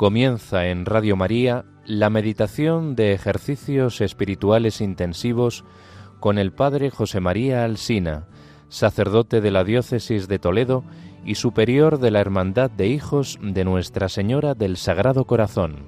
[0.00, 5.62] Comienza en Radio María la meditación de ejercicios espirituales intensivos
[6.20, 8.26] con el Padre José María Alsina,
[8.70, 10.84] sacerdote de la Diócesis de Toledo
[11.22, 15.84] y superior de la Hermandad de Hijos de Nuestra Señora del Sagrado Corazón.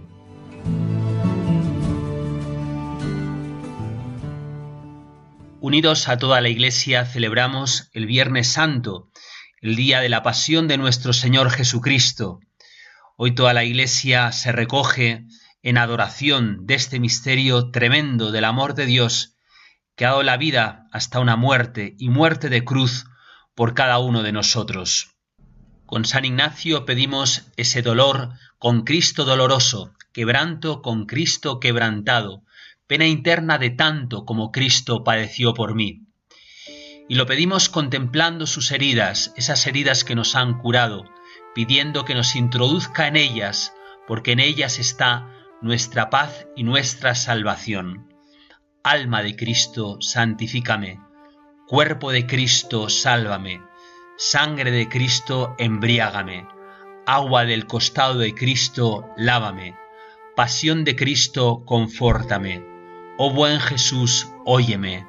[5.62, 9.08] Unidos a toda la Iglesia celebramos el Viernes Santo,
[9.62, 12.40] el día de la pasión de nuestro Señor Jesucristo
[13.16, 15.26] Hoy toda la Iglesia se recoge
[15.62, 19.36] en adoración de este misterio tremendo del amor de Dios
[19.96, 23.04] que ha dado la vida hasta una muerte y muerte de cruz
[23.54, 25.10] por cada uno de nosotros.
[25.84, 32.44] Con San Ignacio pedimos ese dolor con Cristo doloroso, quebranto con Cristo quebrantado,
[32.86, 36.06] pena interna de tanto como Cristo padeció por mí.
[37.10, 41.04] Y lo pedimos contemplando sus heridas, esas heridas que nos han curado,
[41.54, 43.74] pidiendo que nos introduzca en ellas,
[44.06, 45.28] porque en ellas está
[45.60, 48.08] nuestra paz y nuestra salvación.
[48.82, 51.00] Alma de Cristo, santifícame.
[51.68, 53.62] Cuerpo de Cristo, sálvame.
[54.16, 56.46] Sangre de Cristo, embriágame.
[57.06, 59.76] Agua del costado de Cristo, lávame.
[60.34, 62.64] Pasión de Cristo, confórtame.
[63.18, 65.06] Oh buen Jesús, óyeme.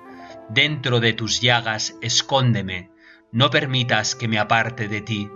[0.50, 2.92] Dentro de tus llagas, escóndeme.
[3.32, 5.30] No permitas que me aparte de ti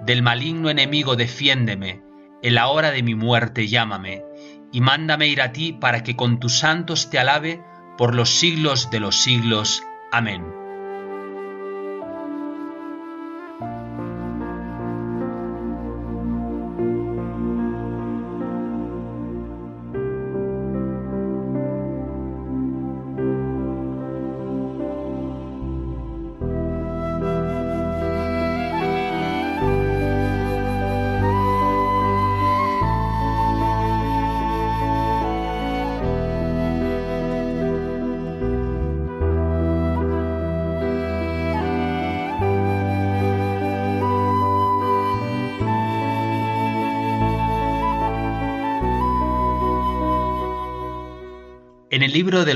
[0.00, 2.02] del maligno enemigo defiéndeme,
[2.42, 4.22] en la hora de mi muerte llámame,
[4.72, 7.62] y mándame ir a ti para que con tus santos te alabe
[7.96, 9.82] por los siglos de los siglos.
[10.10, 10.63] Amén.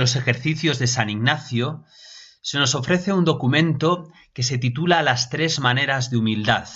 [0.08, 1.84] Los ejercicios de San Ignacio
[2.40, 6.66] se nos ofrece un documento que se titula Las tres maneras de humildad.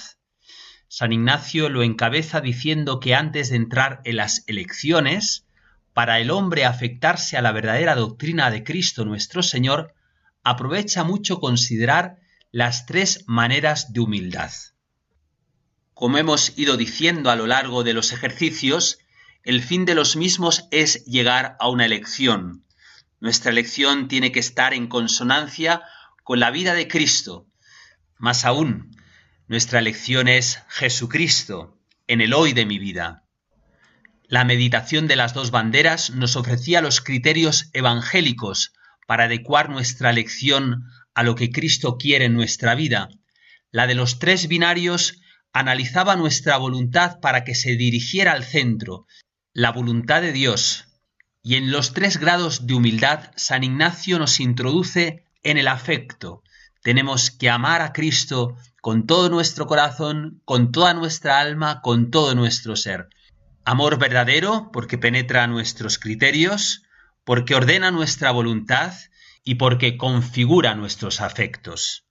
[0.89, 5.47] San Ignacio lo encabeza diciendo que antes de entrar en las elecciones,
[5.95, 9.95] para el hombre afectarse a la verdadera doctrina de Cristo nuestro Señor,
[10.45, 12.19] aprovecha mucho considerar
[12.51, 14.53] las tres maneras de humildad.
[15.95, 18.99] Como hemos ido diciendo a lo largo de los ejercicios,
[19.43, 22.67] el fin de los mismos es llegar a una elección.
[23.23, 25.83] Nuestra elección tiene que estar en consonancia
[26.25, 27.47] con la vida de Cristo.
[28.19, 28.97] Más aún,
[29.47, 31.79] nuestra elección es Jesucristo
[32.09, 33.23] en el hoy de mi vida.
[34.25, 38.73] La meditación de las dos banderas nos ofrecía los criterios evangélicos
[39.07, 40.83] para adecuar nuestra elección
[41.15, 43.09] a lo que Cristo quiere en nuestra vida.
[43.71, 45.21] La de los tres binarios
[45.53, 49.07] analizaba nuestra voluntad para que se dirigiera al centro,
[49.53, 50.89] la voluntad de Dios.
[51.43, 56.43] Y en los tres grados de humildad, San Ignacio nos introduce en el afecto.
[56.83, 62.35] Tenemos que amar a Cristo con todo nuestro corazón, con toda nuestra alma, con todo
[62.35, 63.09] nuestro ser.
[63.65, 66.83] Amor verdadero porque penetra nuestros criterios,
[67.25, 68.93] porque ordena nuestra voluntad
[69.45, 72.07] y porque configura nuestros afectos.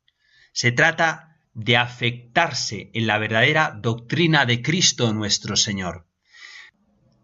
[0.53, 6.05] Se trata de afectarse en la verdadera doctrina de Cristo nuestro Señor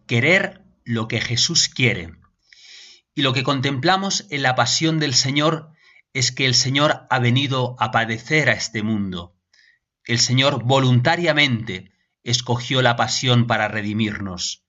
[0.07, 2.13] querer lo que Jesús quiere.
[3.13, 5.71] Y lo que contemplamos en la pasión del Señor
[6.13, 9.35] es que el Señor ha venido a padecer a este mundo.
[10.05, 11.91] El Señor voluntariamente
[12.23, 14.65] escogió la pasión para redimirnos.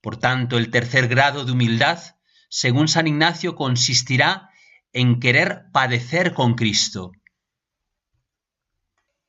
[0.00, 2.00] Por tanto, el tercer grado de humildad,
[2.48, 4.50] según San Ignacio, consistirá
[4.92, 7.12] en querer padecer con Cristo.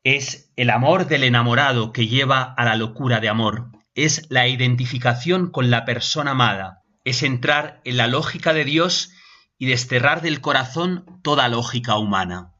[0.03, 5.51] Es el amor del enamorado que lleva a la locura de amor es la identificación
[5.51, 9.11] con la persona amada, es entrar en la lógica de Dios
[9.57, 12.53] y desterrar del corazón toda lógica humana.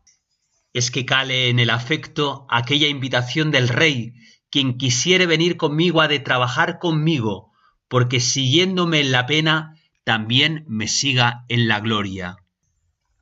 [0.74, 4.14] Es que cale en el afecto aquella invitación del Rey,
[4.50, 7.52] quien quisiere venir conmigo ha de trabajar conmigo,
[7.88, 12.38] porque siguiéndome en la pena, también me siga en la gloria.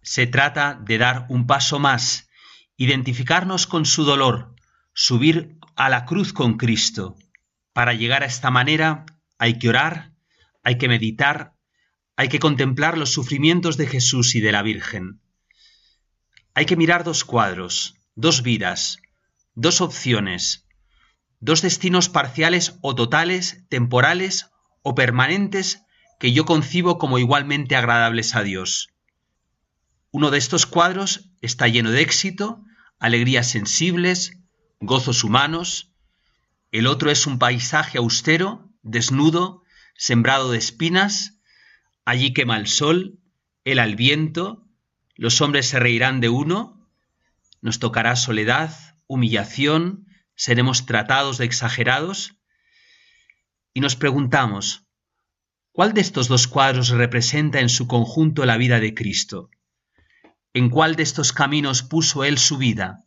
[0.01, 2.29] Se trata de dar un paso más,
[2.75, 4.55] identificarnos con su dolor,
[4.93, 7.15] subir a la cruz con Cristo.
[7.73, 9.05] Para llegar a esta manera
[9.37, 10.11] hay que orar,
[10.63, 11.53] hay que meditar,
[12.15, 15.21] hay que contemplar los sufrimientos de Jesús y de la Virgen.
[16.53, 18.97] Hay que mirar dos cuadros, dos vidas,
[19.55, 20.65] dos opciones.
[21.41, 24.51] dos destinos parciales o totales, temporales
[24.83, 25.81] o permanentes
[26.19, 28.89] que yo concibo como igualmente agradables a Dios.
[30.11, 32.63] Uno de estos cuadros está lleno de éxito,
[32.99, 34.37] alegrías sensibles,
[34.79, 35.90] gozos humanos.
[36.71, 39.63] El otro es un paisaje austero, desnudo,
[39.95, 41.39] sembrado de espinas.
[42.05, 43.19] Allí quema el sol,
[43.65, 44.65] el al viento,
[45.15, 46.89] los hombres se reirán de uno,
[47.61, 48.75] nos tocará soledad,
[49.05, 52.37] humillación, seremos tratados de exagerados.
[53.73, 54.87] Y nos preguntamos,
[55.73, 59.49] ¿cuál de estos dos cuadros representa en su conjunto la vida de Cristo?
[60.53, 63.05] ¿En cuál de estos caminos puso Él su vida?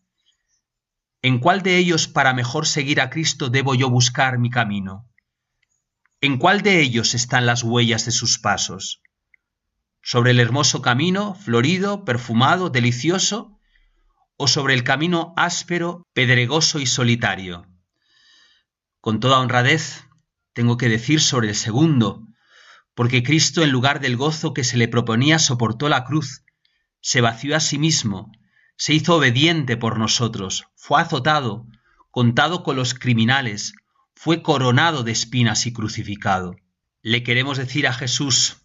[1.25, 5.09] ¿En cuál de ellos para mejor seguir a Cristo debo yo buscar mi camino?
[6.21, 9.01] ¿En cuál de ellos están las huellas de sus pasos?
[10.03, 13.59] ¿Sobre el hermoso camino, florido, perfumado, delicioso?
[14.37, 17.69] ¿O sobre el camino áspero, pedregoso y solitario?
[19.01, 20.05] Con toda honradez,
[20.53, 22.29] tengo que decir sobre el segundo,
[22.95, 26.45] porque Cristo en lugar del gozo que se le proponía soportó la cruz,
[27.01, 28.31] se vació a sí mismo,
[28.77, 31.67] se hizo obediente por nosotros, fue azotado,
[32.11, 33.75] contado con los criminales,
[34.15, 36.57] fue coronado de espinas y crucificado.
[37.03, 38.57] Le queremos decir a Jesús,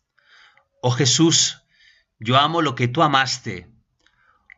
[0.81, 1.63] oh Jesús,
[2.19, 3.69] yo amo lo que tú amaste.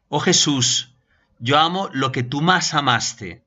[0.07, 0.95] Oh Jesús,
[1.39, 3.45] yo amo lo que tú más amaste.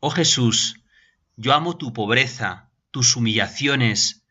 [0.00, 0.80] Oh Jesús,
[1.36, 4.24] yo amo tu pobreza, tus humillaciones,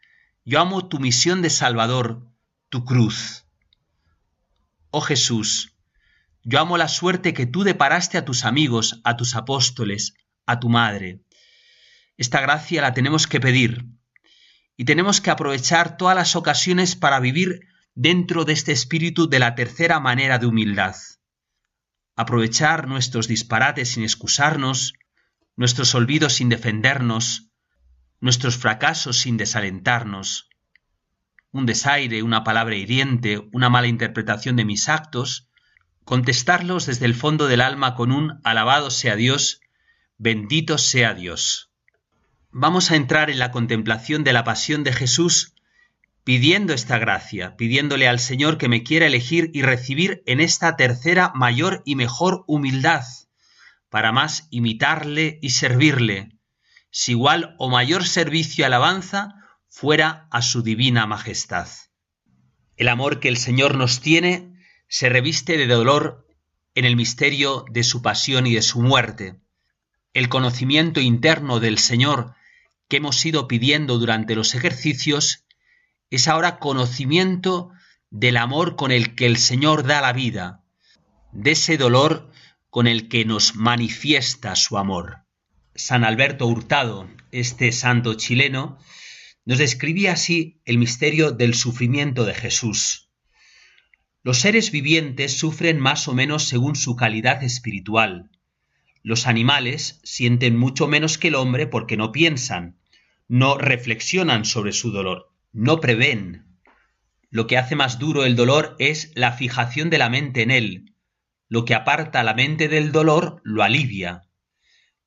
[0.45, 2.25] yo amo tu misión de Salvador,
[2.69, 3.45] tu cruz.
[4.89, 5.76] Oh Jesús,
[6.49, 10.13] yo amo la suerte que tú deparaste a tus amigos, a tus apóstoles,
[10.45, 11.19] a tu madre.
[12.15, 13.85] Esta gracia la tenemos que pedir
[14.77, 19.55] y tenemos que aprovechar todas las ocasiones para vivir dentro de este espíritu de la
[19.55, 20.95] tercera manera de humildad.
[22.15, 24.93] Aprovechar nuestros disparates sin excusarnos,
[25.57, 27.51] nuestros olvidos sin defendernos,
[28.21, 30.47] nuestros fracasos sin desalentarnos,
[31.51, 35.46] un desaire, una palabra hiriente, una mala interpretación de mis actos,
[36.07, 39.59] contestarlos desde el fondo del alma con un alabado sea Dios,
[40.17, 41.69] bendito sea Dios.
[42.49, 45.53] Vamos a entrar en la contemplación de la pasión de Jesús
[46.23, 51.33] pidiendo esta gracia, pidiéndole al Señor que me quiera elegir y recibir en esta tercera
[51.35, 53.03] mayor y mejor humildad,
[53.89, 56.29] para más imitarle y servirle,
[56.89, 59.35] si igual o mayor servicio y alabanza
[59.67, 61.67] fuera a su divina majestad.
[62.77, 64.56] El amor que el Señor nos tiene
[64.87, 66.27] se reviste de dolor
[66.75, 69.35] en el misterio de su pasión y de su muerte.
[70.13, 72.35] El conocimiento interno del Señor
[72.87, 75.45] que hemos ido pidiendo durante los ejercicios
[76.09, 77.71] es ahora conocimiento
[78.09, 80.63] del amor con el que el Señor da la vida,
[81.33, 82.31] de ese dolor
[82.69, 85.25] con el que nos manifiesta su amor.
[85.75, 88.77] San Alberto Hurtado, este santo chileno,
[89.45, 93.06] nos describía así el misterio del sufrimiento de Jesús.
[94.27, 98.29] Los seres vivientes sufren más o menos según su calidad espiritual.
[99.01, 102.77] Los animales sienten mucho menos que el hombre porque no piensan,
[103.29, 106.45] no reflexionan sobre su dolor, no prevén.
[107.29, 110.93] Lo que hace más duro el dolor es la fijación de la mente en él.
[111.47, 114.23] Lo que aparta la mente del dolor lo alivia.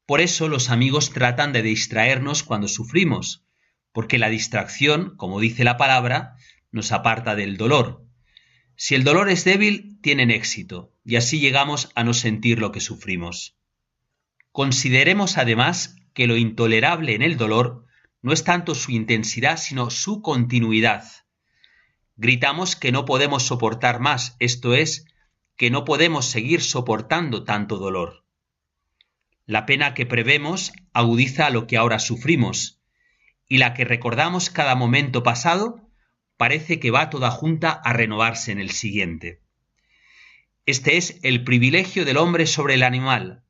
[0.06, 3.44] Por eso los amigos tratan de distraernos cuando sufrimos,
[3.92, 6.36] porque la distracción, como dice la palabra,
[6.72, 8.06] nos aparta del dolor.
[8.82, 12.80] Si el dolor es débil, tienen éxito, y así llegamos a no sentir lo que
[12.80, 13.58] sufrimos.
[14.52, 17.84] Consideremos además que lo intolerable en el dolor
[18.22, 21.04] no es tanto su intensidad, sino su continuidad.
[22.16, 25.04] Gritamos que no podemos soportar más, esto es,
[25.56, 28.24] que no podemos seguir soportando tanto dolor.
[29.44, 32.80] La pena que prevemos agudiza lo que ahora sufrimos,
[33.46, 35.89] y la que recordamos cada momento pasado
[36.40, 39.42] parece que va toda junta a renovarse en el siguiente.
[40.64, 43.42] Este es el privilegio del hombre sobre el animal,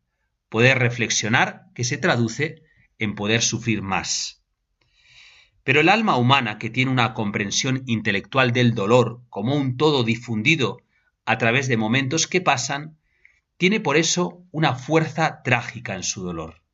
[0.48, 2.64] poder reflexionar que se traduce
[2.98, 4.42] en poder sufrir más.
[5.62, 10.78] Pero el alma humana que tiene una comprensión intelectual del dolor como un todo difundido
[11.26, 12.98] a través de momentos que pasan,
[13.56, 16.64] tiene por eso una fuerza trágica en su dolor.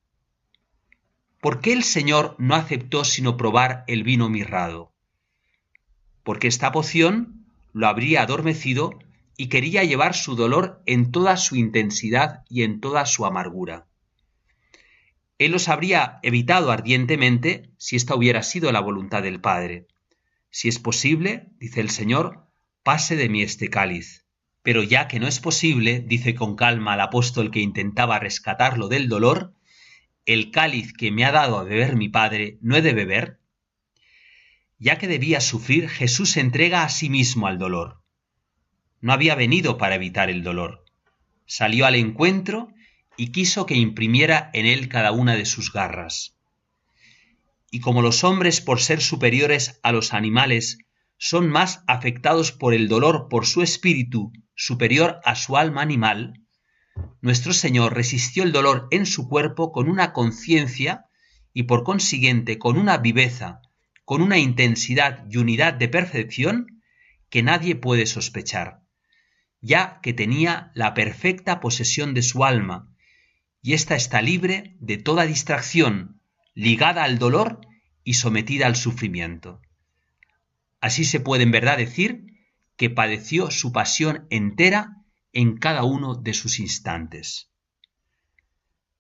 [1.42, 4.95] ¿Por qué el Señor no aceptó sino probar el vino mirrado?
[6.26, 8.98] Porque esta poción lo habría adormecido
[9.36, 13.86] y quería llevar su dolor en toda su intensidad y en toda su amargura.
[15.38, 19.86] Él los habría evitado ardientemente si esta hubiera sido la voluntad del Padre.
[20.50, 22.48] Si es posible, dice el Señor,
[22.82, 24.24] pase de mí este cáliz.
[24.64, 29.08] Pero ya que no es posible, dice con calma el apóstol que intentaba rescatarlo del
[29.08, 29.54] dolor,
[30.24, 33.38] el cáliz que me ha dado a beber mi Padre, ¿no he de beber?
[34.78, 38.02] Ya que debía sufrir, Jesús se entrega a sí mismo al dolor.
[39.00, 40.84] No había venido para evitar el dolor.
[41.46, 42.68] Salió al encuentro
[43.16, 46.36] y quiso que imprimiera en él cada una de sus garras.
[47.70, 50.78] Y como los hombres, por ser superiores a los animales,
[51.18, 56.46] son más afectados por el dolor por su espíritu superior a su alma animal,
[57.20, 61.06] nuestro Señor resistió el dolor en su cuerpo con una conciencia
[61.52, 63.60] y por consiguiente con una viveza,
[64.06, 66.80] con una intensidad y unidad de percepción
[67.28, 68.84] que nadie puede sospechar,
[69.60, 72.88] ya que tenía la perfecta posesión de su alma,
[73.62, 76.20] y ésta está libre de toda distracción,
[76.54, 77.60] ligada al dolor
[78.04, 79.60] y sometida al sufrimiento.
[80.80, 82.26] Así se puede en verdad decir
[82.76, 87.50] que padeció su pasión entera en cada uno de sus instantes.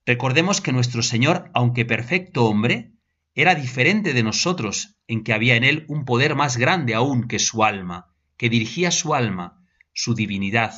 [0.04, 2.95] Recordemos que nuestro Señor, aunque perfecto hombre,
[3.36, 7.38] era diferente de nosotros en que había en él un poder más grande aún que
[7.38, 9.62] su alma, que dirigía su alma,
[9.92, 10.74] su divinidad.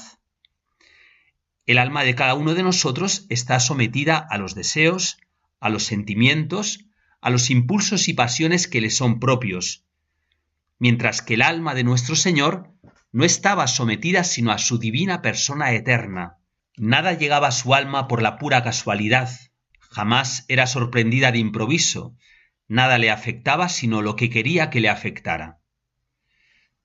[1.67, 5.19] El alma de cada uno de nosotros está sometida a los deseos,
[5.61, 6.87] a los sentimientos,
[7.21, 9.85] a los impulsos y pasiones que le son propios,
[10.81, 12.73] mientras que el alma de nuestro Señor
[13.12, 16.38] no estaba sometida sino a su divina persona eterna.
[16.77, 19.31] Nada llegaba a su alma por la pura casualidad,
[19.79, 22.17] jamás era sorprendida de improviso,
[22.69, 25.61] nada le afectaba sino lo que quería que le afectara.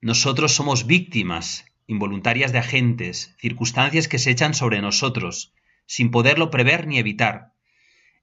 [0.01, 5.53] Nosotros somos víctimas involuntarias de agentes, circunstancias que se echan sobre nosotros,
[5.85, 7.53] sin poderlo prever ni evitar.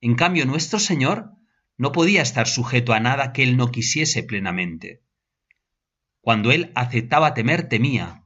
[0.01, 1.31] En cambio, nuestro Señor
[1.77, 5.03] no podía estar sujeto a nada que Él no quisiese plenamente.
[6.21, 8.25] Cuando él aceptaba temer, temía.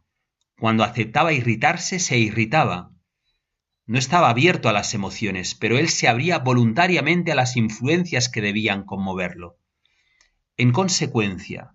[0.59, 2.91] Cuando aceptaba irritarse, se irritaba.
[3.87, 8.41] No estaba abierto a las emociones, pero él se abría voluntariamente a las influencias que
[8.41, 9.59] debían conmoverlo.
[10.57, 11.75] En consecuencia,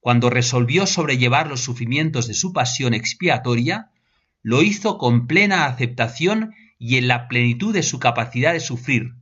[0.00, 3.90] cuando resolvió sobrellevar los sufrimientos de su pasión expiatoria,
[4.42, 9.14] lo hizo con plena aceptación y en la plenitud de su capacidad de sufrir.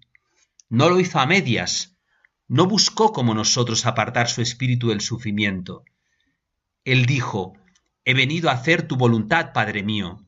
[0.68, 1.96] No lo hizo a medias,
[2.48, 5.84] no buscó como nosotros apartar su espíritu del sufrimiento,
[6.84, 7.54] él dijo,
[8.04, 10.23] He venido a hacer tu voluntad, Padre mío.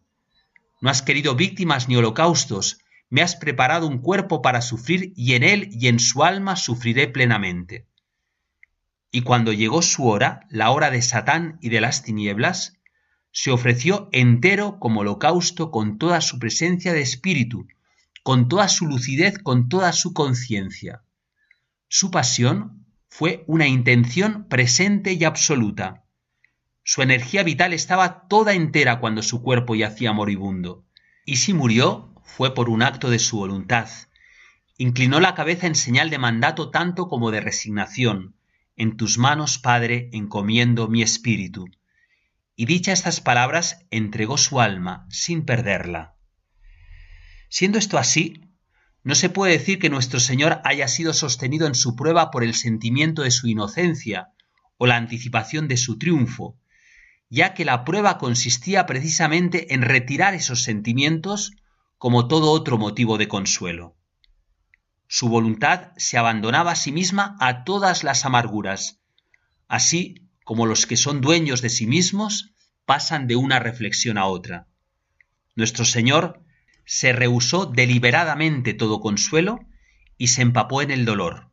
[0.81, 2.79] No has querido víctimas ni holocaustos,
[3.09, 7.09] me has preparado un cuerpo para sufrir y en él y en su alma sufriré
[7.09, 7.87] plenamente.
[9.11, 12.79] Y cuando llegó su hora, la hora de Satán y de las tinieblas,
[13.31, 17.67] se ofreció entero como holocausto con toda su presencia de espíritu,
[18.23, 21.03] con toda su lucidez, con toda su conciencia.
[21.89, 26.06] Su pasión fue una intención presente y absoluta
[26.89, 30.85] su energía vital estaba toda entera cuando su cuerpo yacía moribundo.
[31.25, 33.89] Y si murió, fue por un acto de su voluntad.
[34.79, 38.37] Inclinó la cabeza en señal de mandato tanto como de resignación.
[38.77, 41.67] En tus manos, Padre, encomiendo mi espíritu.
[42.55, 46.15] Y dicha estas palabras, entregó su alma sin perderla.
[47.49, 48.43] Siendo esto así,
[49.03, 52.55] no se puede decir que nuestro Señor haya sido sostenido en su prueba por el
[52.55, 54.29] sentimiento de su inocencia
[54.77, 56.61] o la anticipación de su triunfo,
[57.29, 61.53] ya que la prueba consistía precisamente en retirar esos sentimientos
[61.99, 63.97] como todo otro motivo de consuelo.
[65.09, 69.01] Su voluntad se abandonaba a sí misma a todas las amarguras,
[69.69, 72.53] así como los que son dueños de sí mismos
[72.85, 74.69] pasan de una reflexión a otra.
[75.55, 76.41] Nuestro Señor
[76.85, 79.61] se rehusó deliberadamente todo consuelo
[80.19, 81.51] y se empapó en el dolor.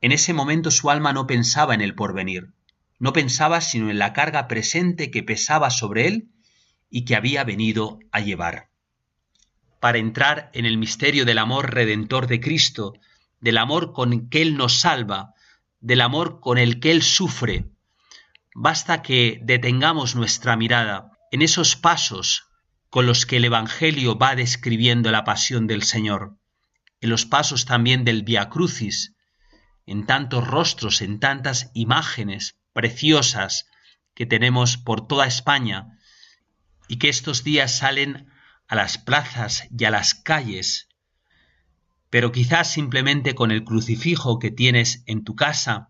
[0.00, 2.52] En ese momento su alma no pensaba en el porvenir,
[2.98, 6.28] no pensaba sino en la carga presente que pesaba sobre él
[6.90, 8.70] y que había venido a llevar.
[9.80, 12.94] Para entrar en el misterio del amor redentor de Cristo,
[13.40, 15.34] del amor con que Él nos salva,
[15.80, 17.70] del amor con el que Él sufre,
[18.54, 22.48] basta que detengamos nuestra mirada en esos pasos
[22.90, 26.36] con los que el Evangelio va describiendo la pasión del Señor,
[27.00, 29.14] en los pasos también del Via Crucis,
[29.86, 33.66] en tantos rostros, en tantas imágenes, preciosas
[34.14, 35.98] que tenemos por toda España
[36.86, 38.30] y que estos días salen
[38.68, 40.88] a las plazas y a las calles,
[42.08, 45.88] pero quizás simplemente con el crucifijo que tienes en tu casa,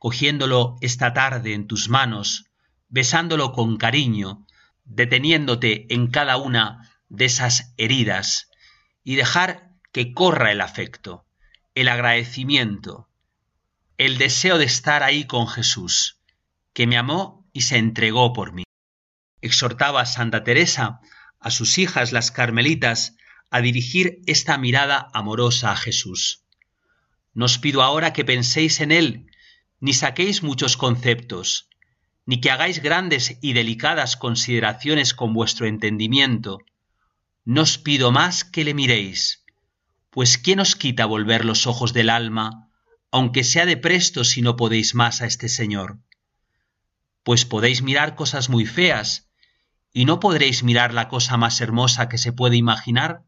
[0.00, 2.46] cogiéndolo esta tarde en tus manos,
[2.88, 4.44] besándolo con cariño,
[4.86, 8.50] deteniéndote en cada una de esas heridas
[9.04, 11.26] y dejar que corra el afecto,
[11.76, 13.07] el agradecimiento,
[13.98, 16.20] el deseo de estar ahí con Jesús,
[16.72, 18.62] que me amó y se entregó por mí.
[19.40, 21.00] Exhortaba a Santa Teresa
[21.40, 23.16] a sus hijas las carmelitas
[23.50, 26.44] a dirigir esta mirada amorosa a Jesús.
[27.34, 29.32] No os pido ahora que penséis en Él,
[29.80, 31.68] ni saquéis muchos conceptos,
[32.24, 36.58] ni que hagáis grandes y delicadas consideraciones con vuestro entendimiento.
[37.44, 39.44] No os pido más que le miréis,
[40.10, 42.67] pues ¿quién os quita volver los ojos del alma,
[43.10, 45.98] aunque sea de presto si no podéis más a este Señor?
[47.22, 49.28] Pues podéis mirar cosas muy feas,
[49.92, 53.24] y no podréis mirar la cosa más hermosa que se puede imaginar.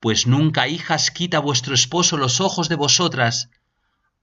[0.00, 3.50] Pues nunca, hijas, quita vuestro esposo los ojos de vosotras,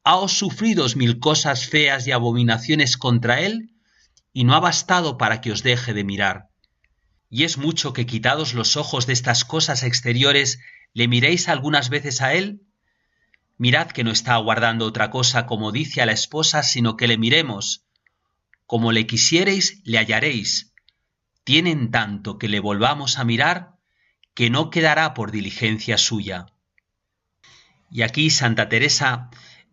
[0.04, 3.72] haos sufridos mil cosas feas y abominaciones contra él,
[4.32, 6.50] y no ha bastado para que os deje de mirar.
[7.30, 10.60] Y es mucho que quitados los ojos de estas cosas exteriores,
[10.94, 12.65] le miréis algunas veces a él.
[13.58, 17.18] Mirad que no está aguardando otra cosa como dice a la esposa, sino que le
[17.18, 17.86] miremos.
[18.66, 20.74] Como le quisiereis, le hallaréis.
[21.44, 23.76] Tienen tanto que le volvamos a mirar,
[24.34, 26.48] que no quedará por diligencia suya.
[27.90, 29.30] Y aquí Santa Teresa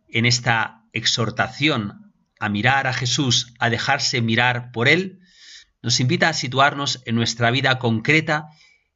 [0.08, 5.20] en esta exhortación a mirar a Jesús, a dejarse mirar por Él,
[5.82, 8.48] nos invita a situarnos en nuestra vida concreta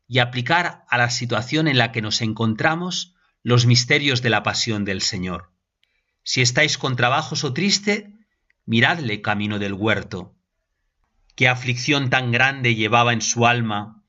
[0.07, 3.16] y aplicar a la situación en la que nos encontramos
[3.47, 5.53] los misterios de la pasión del Señor.
[6.25, 8.13] Si estáis con trabajos o triste,
[8.65, 10.35] miradle camino del huerto.
[11.37, 14.03] Qué aflicción tan grande llevaba en su alma,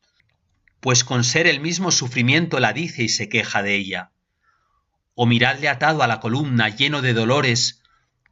[0.79, 4.11] pues con ser el mismo sufrimiento la dice y se queja de ella
[5.13, 7.83] o miradle atado a la columna lleno de dolores,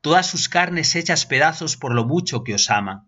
[0.02, 3.08] todas sus carnes hechas pedazos por lo mucho que os ama.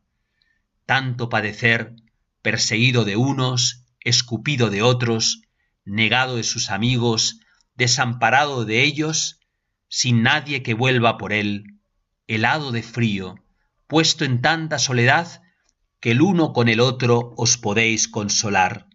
[0.86, 1.96] Tanto padecer,
[2.44, 5.42] perseguido de unos, escupido de otros,
[5.84, 7.39] negado de sus amigos,
[7.77, 9.39] desamparado de ellos,
[9.88, 11.79] sin nadie que vuelva por él,
[12.25, 13.35] helado de frío,
[13.85, 15.42] puesto en tanta soledad
[16.00, 18.87] que el uno con el otro os podéis consolar.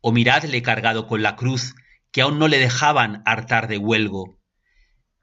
[0.00, 1.74] O miradle cargado con la cruz,
[2.10, 4.38] que aún no le dejaban hartar de huelgo.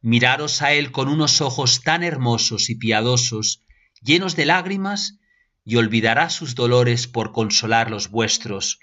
[0.02, 3.64] Miraros a él con unos ojos tan hermosos y piadosos,
[4.02, 5.20] llenos de lágrimas,
[5.64, 8.80] y olvidará sus dolores por consolar los vuestros,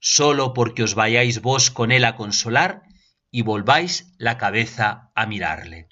[0.00, 2.82] sólo porque os vayáis vos con él a consolar
[3.34, 5.88] y volváis la cabeza a mirarle.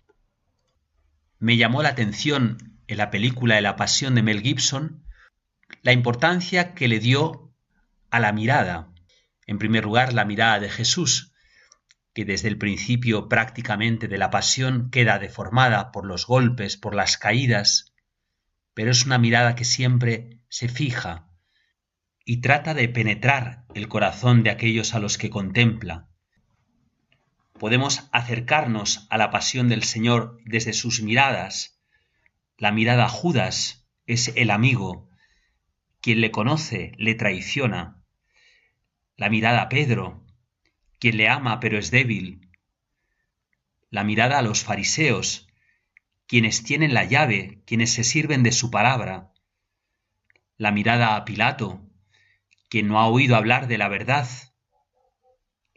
[1.40, 5.02] Me llamó la atención en la película de la Pasión de Mel Gibson
[5.82, 7.52] la importancia que le dio
[8.12, 8.92] a la mirada.
[9.44, 11.32] En primer lugar, la mirada de Jesús,
[12.14, 17.18] que desde el principio prácticamente de la pasión queda deformada por los golpes, por las
[17.18, 17.92] caídas,
[18.72, 21.28] pero es una mirada que siempre se fija
[22.24, 26.06] y trata de penetrar el corazón de aquellos a los que contempla.
[27.62, 31.80] Podemos acercarnos a la pasión del Señor desde sus miradas.
[32.58, 35.08] La mirada a Judas es el amigo,
[36.00, 38.02] quien le conoce le traiciona.
[39.16, 40.26] La mirada a Pedro
[40.98, 42.50] quien le ama pero es débil.
[43.90, 45.46] La mirada a los fariseos,
[46.26, 49.30] quienes tienen la llave, quienes se sirven de su palabra.
[50.56, 51.80] La mirada a Pilato,
[52.68, 54.28] quien no ha oído hablar de la verdad.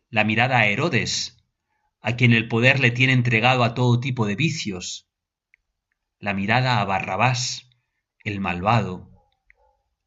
[0.09, 1.34] La mirada a Herodes,
[2.07, 5.09] a quien el poder le tiene entregado a todo tipo de vicios.
[6.19, 7.67] La mirada a Barrabás,
[8.23, 9.09] el malvado,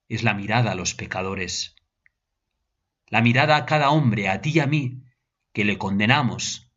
[0.08, 1.74] es la mirada a los pecadores.
[3.08, 5.02] La mirada a cada hombre, a ti y a mí,
[5.52, 6.70] que le condenamos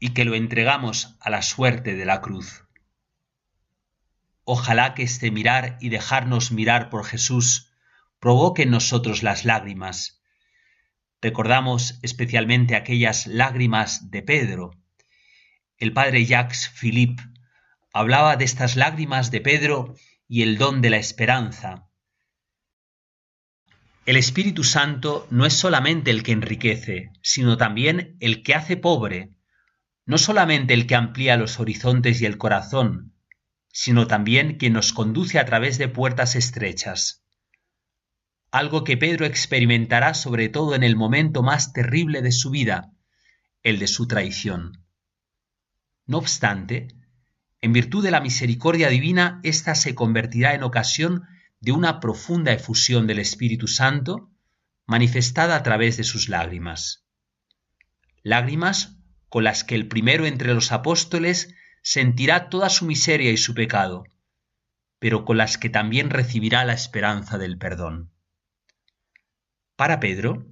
[0.00, 2.64] y que lo entregamos a la suerte de la cruz.
[4.42, 7.70] Ojalá que este mirar y dejarnos mirar por Jesús
[8.18, 10.23] provoque en nosotros las lágrimas.
[11.24, 14.72] Recordamos especialmente aquellas lágrimas de Pedro.
[15.78, 17.22] El padre Jacques Philippe
[17.94, 19.94] hablaba de estas lágrimas de Pedro
[20.28, 21.88] y el don de la esperanza.
[24.04, 29.30] El Espíritu Santo no es solamente el que enriquece, sino también el que hace pobre,
[30.04, 33.14] no solamente el que amplía los horizontes y el corazón,
[33.72, 37.23] sino también quien nos conduce a través de puertas estrechas.
[38.54, 42.92] Algo que Pedro experimentará sobre todo en el momento más terrible de su vida,
[43.64, 44.84] el de su traición.
[46.06, 46.86] No obstante,
[47.62, 51.24] en virtud de la misericordia divina, ésta se convertirá en ocasión
[51.58, 54.30] de una profunda efusión del Espíritu Santo
[54.86, 57.08] manifestada a través de sus lágrimas.
[58.22, 63.52] Lágrimas con las que el primero entre los apóstoles sentirá toda su miseria y su
[63.52, 64.04] pecado,
[65.00, 68.13] pero con las que también recibirá la esperanza del perdón.
[69.76, 70.46] Para Pedro,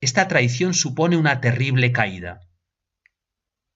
[0.00, 2.40] esta traición supone una terrible caída.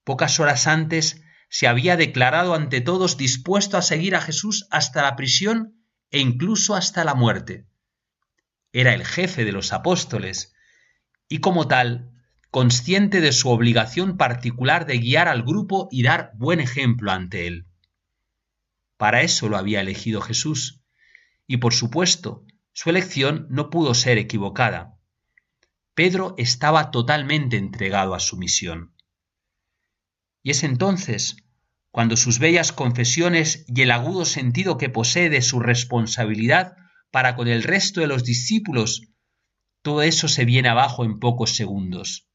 [0.03, 5.15] Pocas horas antes se había declarado ante todos dispuesto a seguir a Jesús hasta la
[5.15, 7.67] prisión e incluso hasta la muerte.
[8.71, 10.53] Era el jefe de los apóstoles,
[11.27, 12.11] y como tal,
[12.49, 17.67] consciente de su obligación particular de guiar al grupo y dar buen ejemplo ante él.
[18.97, 20.81] Para eso lo había elegido Jesús,
[21.47, 22.45] y por supuesto,
[22.81, 24.97] su elección no pudo ser equivocada.
[25.95, 28.95] Pedro estaba totalmente entregado a su misión.
[30.43, 31.35] Y es entonces
[31.91, 36.77] cuando sus bellas confesiones y el agudo sentido que posee de su responsabilidad
[37.11, 39.09] para con el resto de los discípulos,
[39.81, 42.29] todo eso se viene abajo en pocos segundos.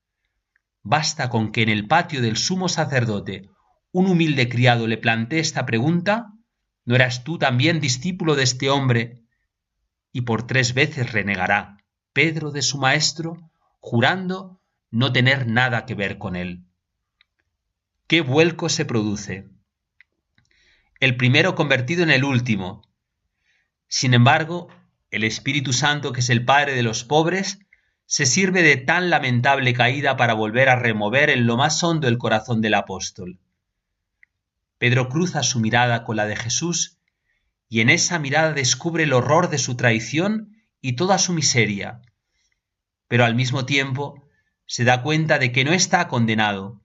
[0.83, 3.49] Basta con que en el patio del sumo sacerdote
[3.93, 6.35] un humilde criado le plantee esta pregunta,
[6.85, 9.24] ¿no eras tú también discípulo de este hombre?
[10.15, 11.79] Y por tres veces renegará
[12.13, 13.51] Pedro de su maestro,
[13.81, 14.61] jurando
[14.93, 16.63] no tener nada que ver con él.
[18.07, 19.49] ¿Qué vuelco se produce?
[21.01, 22.89] El primero convertido en el último.
[23.89, 24.69] Sin embargo,
[25.11, 27.59] el Espíritu Santo, que es el Padre de los pobres,
[28.07, 32.19] se sirve de tan lamentable caída para volver a remover en lo más hondo el
[32.19, 33.41] corazón del apóstol.
[34.79, 36.99] Pedro cruza su mirada con la de Jesús
[37.75, 42.03] y en esa mirada descubre el horror de su traición y toda su miseria,
[43.09, 44.23] pero al mismo tiempo
[44.65, 46.81] se da cuenta de que no está condenado,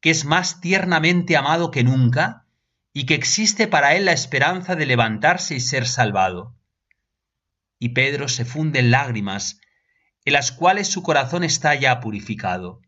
[0.00, 2.46] que es más tiernamente amado que nunca
[2.94, 6.56] y que existe para él la esperanza de levantarse y ser salvado.
[7.78, 9.60] Y Pedro se funde en lágrimas,
[10.24, 12.80] en las cuales su corazón está ya purificado.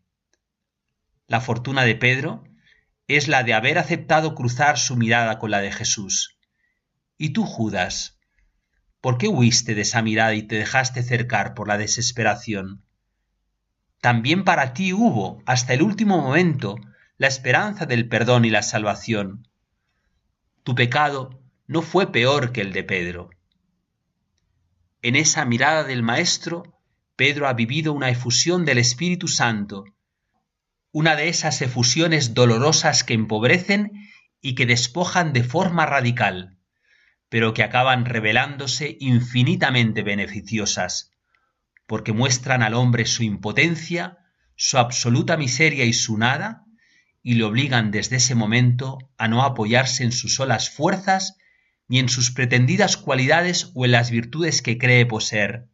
[1.27, 2.45] La fortuna de Pedro
[3.07, 6.39] es la de haber aceptado cruzar su mirada con la de Jesús.
[7.23, 8.19] ¿Y tú, Judas?
[8.99, 12.83] ¿Por qué huiste de esa mirada y te dejaste cercar por la desesperación?
[14.01, 16.75] También para ti hubo, hasta el último momento,
[17.17, 19.47] la esperanza del perdón y la salvación.
[20.63, 23.29] Tu pecado no fue peor que el de Pedro.
[25.01, 26.77] En esa mirada del Maestro,
[27.15, 29.85] Pedro ha vivido una efusión del Espíritu Santo,
[30.91, 33.93] una de esas efusiones dolorosas que empobrecen
[34.41, 36.59] y que despojan de forma radical,
[37.33, 41.13] pero que acaban revelándose infinitamente beneficiosas,
[41.87, 44.19] porque muestran al hombre su impotencia,
[44.55, 46.63] su absoluta miseria y su nada,
[47.23, 51.39] y le obligan desde ese momento a no apoyarse en sus solas fuerzas
[51.87, 55.69] ni en sus pretendidas cualidades o en las virtudes que cree poseer,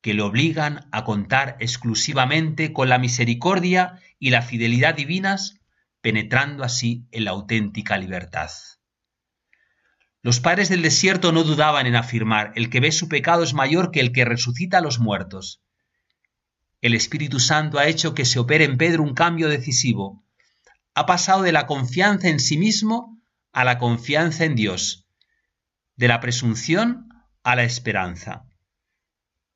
[0.00, 5.58] que le obligan a contar exclusivamente con la misericordia y la fidelidad divinas,
[6.00, 8.50] penetrando así en la auténtica libertad.
[10.22, 13.90] Los padres del desierto no dudaban en afirmar, el que ve su pecado es mayor
[13.90, 15.62] que el que resucita a los muertos.
[16.82, 20.24] El Espíritu Santo ha hecho que se opere en Pedro un cambio decisivo,
[20.94, 23.18] ha pasado de la confianza en sí mismo
[23.52, 25.06] a la confianza en Dios,
[25.96, 27.08] de la presunción
[27.42, 28.46] a la esperanza.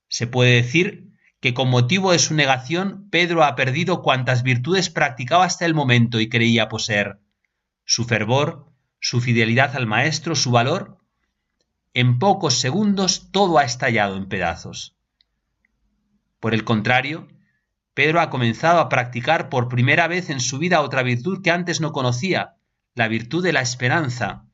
[0.09, 5.45] Se puede decir que con motivo de su negación Pedro ha perdido cuantas virtudes practicaba
[5.45, 7.19] hasta el momento y creía poseer,
[7.85, 8.74] su fervor,
[9.05, 10.97] su fidelidad al Maestro, su valor.
[11.93, 14.97] En pocos segundos todo ha estallado en pedazos.
[16.41, 17.29] Por el contrario,
[17.93, 21.83] Pedro ha comenzado a practicar por primera vez en su vida otra virtud que antes
[21.83, 22.55] no conocía,
[22.95, 24.47] la virtud de la esperanza.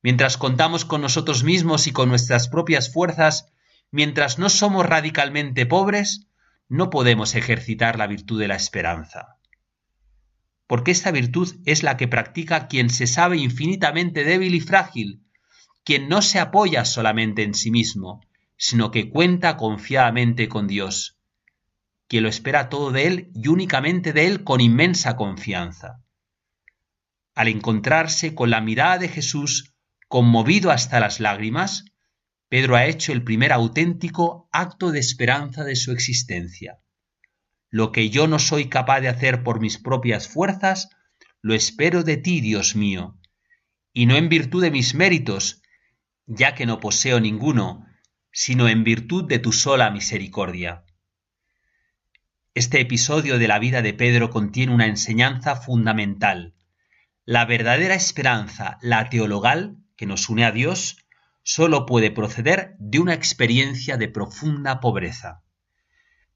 [0.00, 3.52] Mientras contamos con nosotros mismos y con nuestras propias fuerzas,
[3.90, 6.28] mientras no somos radicalmente pobres,
[6.70, 9.36] no podemos ejercitar la virtud de la esperanza.
[10.70, 15.24] Porque esta virtud es la que practica quien se sabe infinitamente débil y frágil,
[15.82, 18.20] quien no se apoya solamente en sí mismo,
[18.56, 21.18] sino que cuenta confiadamente con Dios
[22.06, 26.04] que lo espera todo de él y únicamente de él con inmensa confianza.
[27.34, 29.74] Al encontrarse con la mirada de Jesús,
[30.06, 31.84] conmovido hasta las lágrimas,
[32.48, 36.78] Pedro ha hecho el primer auténtico acto de esperanza de su existencia.
[37.70, 40.90] Lo que yo no soy capaz de hacer por mis propias fuerzas,
[41.40, 43.18] lo espero de ti, Dios mío,
[43.92, 45.62] y no en virtud de mis méritos,
[46.26, 47.86] ya que no poseo ninguno,
[48.32, 50.84] sino en virtud de tu sola misericordia.
[52.54, 56.54] Este episodio de la vida de Pedro contiene una enseñanza fundamental.
[57.24, 61.06] La verdadera esperanza, la teologal, que nos une a Dios,
[61.42, 65.42] sólo puede proceder de una experiencia de profunda pobreza.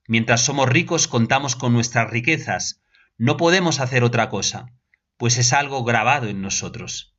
[0.07, 2.83] Mientras somos ricos contamos con nuestras riquezas,
[3.17, 4.67] no podemos hacer otra cosa,
[5.17, 7.14] pues es algo grabado en nosotros.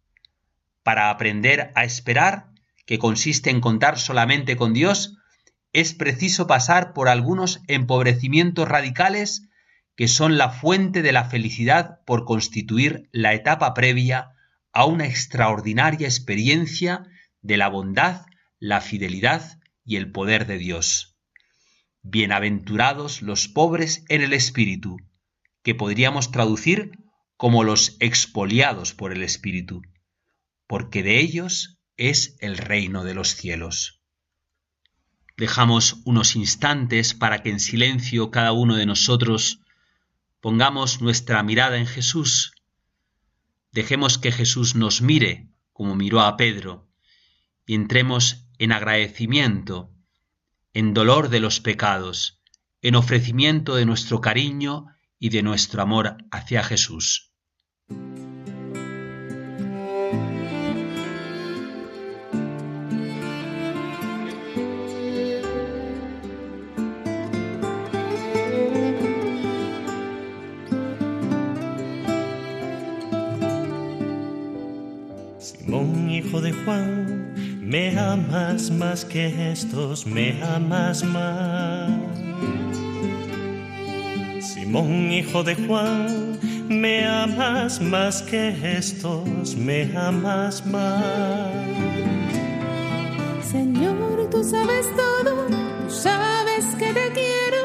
[0.84, 2.52] Para aprender a esperar,
[2.86, 5.18] que consiste en contar solamente con Dios,
[5.74, 9.50] es preciso pasar por algunos empobrecimientos radicales
[9.96, 14.34] que son la fuente de la felicidad por constituir la etapa previa
[14.74, 17.04] a una extraordinaria experiencia
[17.42, 18.26] de la bondad,
[18.60, 21.15] la fidelidad y el poder de Dios.
[22.08, 24.98] Bienaventurados los pobres en el espíritu,
[25.64, 26.92] que podríamos traducir
[27.36, 29.82] como los expoliados por el espíritu,
[30.68, 34.04] porque de ellos es el reino de los cielos.
[35.36, 39.62] Dejamos unos instantes para que en silencio cada uno de nosotros
[40.42, 42.54] pongamos nuestra mirada en Jesús.
[43.72, 46.88] Dejemos que Jesús nos mire como miró a Pedro
[47.66, 49.95] y entremos en agradecimiento
[50.76, 52.42] en dolor de los pecados,
[52.82, 57.34] en ofrecimiento de nuestro cariño y de nuestro amor hacia Jesús.
[77.66, 81.90] Me amas más que estos, me amas más.
[84.40, 86.38] Simón, hijo de Juan,
[86.70, 91.52] me amas más que estos, me amas más.
[93.52, 97.64] Señor, tú sabes todo, tú sabes que te quiero.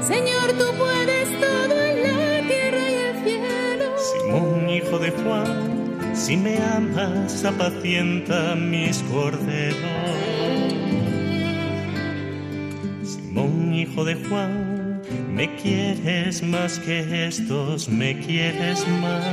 [0.00, 3.84] Señor, tú puedes todo en la tierra y el cielo.
[3.98, 5.69] Simón, hijo de Juan,
[6.20, 9.76] si me amas, apacienta mis corderos.
[13.02, 15.02] Simón, hijo de Juan,
[15.32, 19.24] me quieres más que estos, me quieres más.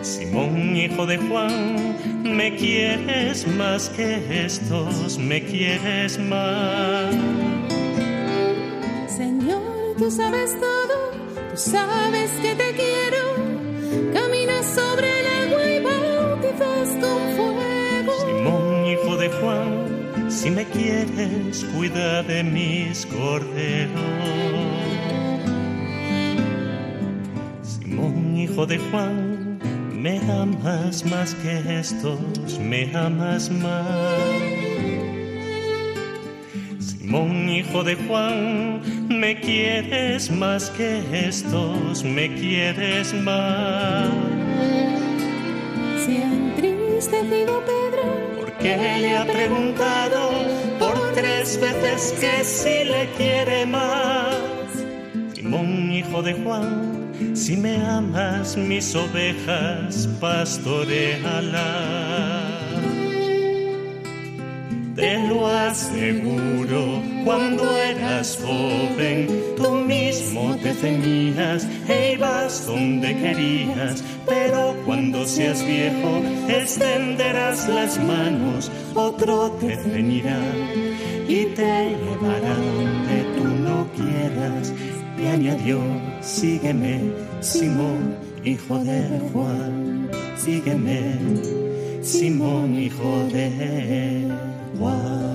[0.00, 1.94] Simón, hijo de Juan,
[2.24, 7.14] me quieres más que estos, me quieres más.
[9.06, 10.96] Señor, tú sabes todo,
[11.50, 12.87] tú sabes que te quiero.
[19.40, 23.98] Juan, si me quieres, cuida de mis corderos.
[27.62, 29.58] Simón, hijo de Juan,
[29.92, 34.18] me amas más que estos, me amas más.
[36.78, 44.08] Simón, hijo de Juan, me quieres más que estos, me quieres más.
[46.04, 48.27] Se ha entristecido Pedro
[48.58, 50.30] Porque le ha preguntado
[50.80, 54.34] por tres veces que si le quiere más.
[55.32, 61.62] Simón, hijo de Juan, si me amas, mis ovejas pastorealas.
[64.96, 74.02] Te lo aseguro, cuando eras joven, tú mismo te ceñías e ibas donde querías.
[74.26, 80.40] Pero cuando seas viejo, extenderás las manos, otro te ceñirá
[81.28, 84.72] y te llevará donde tú no quieras.
[85.22, 85.80] Y añadió,
[86.22, 87.12] sígueme,
[87.42, 91.18] Simón, hijo de Juan, sígueme,
[92.00, 94.32] Simón, hijo de
[94.78, 95.27] Juan.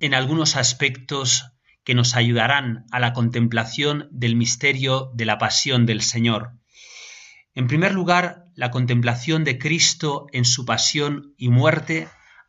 [0.00, 1.52] En algunos aspectos
[1.84, 6.52] que nos ayudarán a la contemplación del misterio de la pasión del Señor.
[7.54, 12.08] En primer lugar, la contemplación de Cristo en su pasión y muerte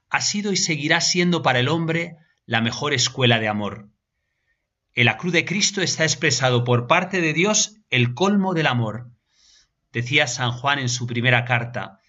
[0.09, 3.89] ha sido y seguirá siendo para el hombre la mejor escuela de amor.
[4.93, 9.11] En la cruz de Cristo está expresado por parte de Dios el colmo del amor.
[9.91, 11.99] Decía San Juan en su primera carta,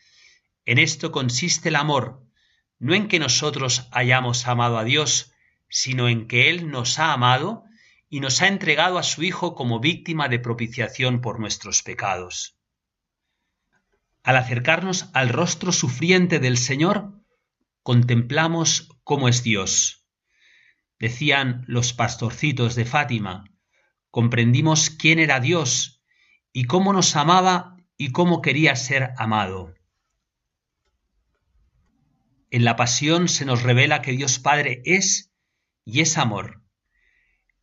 [0.65, 2.25] en esto consiste el amor,
[2.79, 5.32] no en que nosotros hayamos amado a Dios,
[5.73, 7.65] sino en que Él nos ha amado
[8.11, 12.59] y nos ha entregado a su Hijo como víctima de propiciación por nuestros pecados.
[14.23, 17.25] Al acercarnos al rostro sufriente del Señor,
[17.83, 20.07] contemplamos cómo es Dios.
[20.99, 23.45] Decían los pastorcitos de Fátima,
[24.11, 26.05] comprendimos quién era Dios
[26.53, 29.75] y cómo nos amaba y cómo quería ser amado.
[32.51, 35.32] En la pasión se nos revela que Dios Padre es
[35.85, 36.63] y es amor.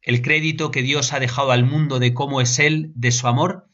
[0.02, 3.70] El crédito que Dios ha dejado al mundo de cómo es Él, de su amor,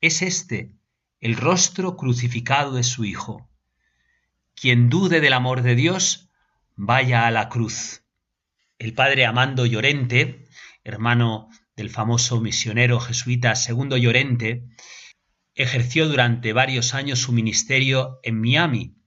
[0.00, 0.74] es este,
[1.20, 3.50] el rostro crucificado de su Hijo.
[4.54, 6.28] Quien dude del amor de Dios,
[6.76, 8.02] vaya a la cruz.
[8.78, 10.44] El padre Amando Llorente,
[10.84, 14.66] hermano del famoso misionero jesuita Segundo Llorente,
[15.54, 18.99] ejerció durante varios años su ministerio en Miami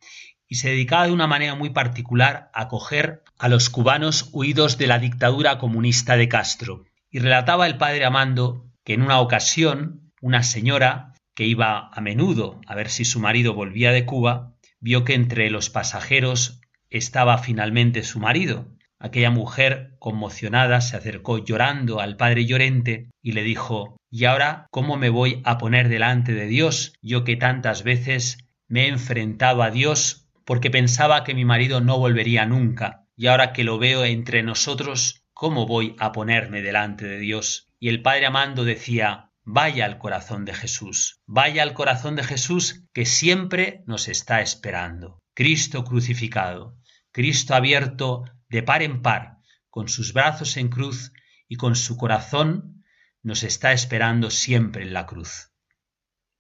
[0.53, 4.85] y se dedicaba de una manera muy particular a acoger a los cubanos huidos de
[4.85, 6.85] la dictadura comunista de Castro.
[7.09, 12.61] Y relataba el padre Amando que en una ocasión Una señora que iba a menudo
[12.67, 16.61] a ver si su marido volvía de Cuba, vio que entre los pasajeros
[16.91, 18.67] estaba finalmente su marido.
[18.99, 24.97] Aquella mujer, conmocionada, se acercó llorando al padre Llorente y le dijo ¿Y ahora cómo
[24.97, 28.37] me voy a poner delante de Dios, yo que tantas veces
[28.67, 33.53] me he enfrentado a Dios porque pensaba que mi marido no volvería nunca, y ahora
[33.53, 37.69] que lo veo entre nosotros, ¿cómo voy a ponerme delante de Dios?
[37.79, 42.85] Y el padre Amando decía Vaya al corazón de Jesús, vaya al corazón de Jesús
[42.93, 45.21] que siempre nos está esperando.
[45.33, 46.77] Cristo crucificado,
[47.11, 51.11] Cristo abierto de par en par, con sus brazos en cruz
[51.49, 52.85] y con su corazón,
[53.21, 55.51] nos está esperando siempre en la cruz.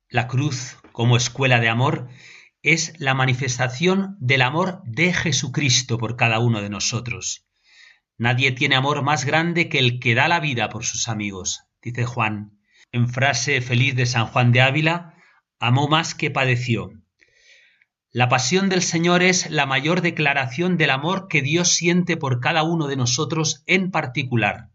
[0.07, 2.07] La cruz, como escuela de amor,
[2.63, 7.45] es la manifestación del amor de Jesucristo por cada uno de nosotros.
[8.17, 12.05] Nadie tiene amor más grande que el que da la vida por sus amigos, dice
[12.05, 12.57] Juan
[12.93, 15.15] en frase feliz de San Juan de Ávila,
[15.59, 16.91] amó más que padeció.
[18.11, 22.61] La pasión del Señor es la mayor declaración del amor que Dios siente por cada
[22.61, 24.69] uno de nosotros en particular.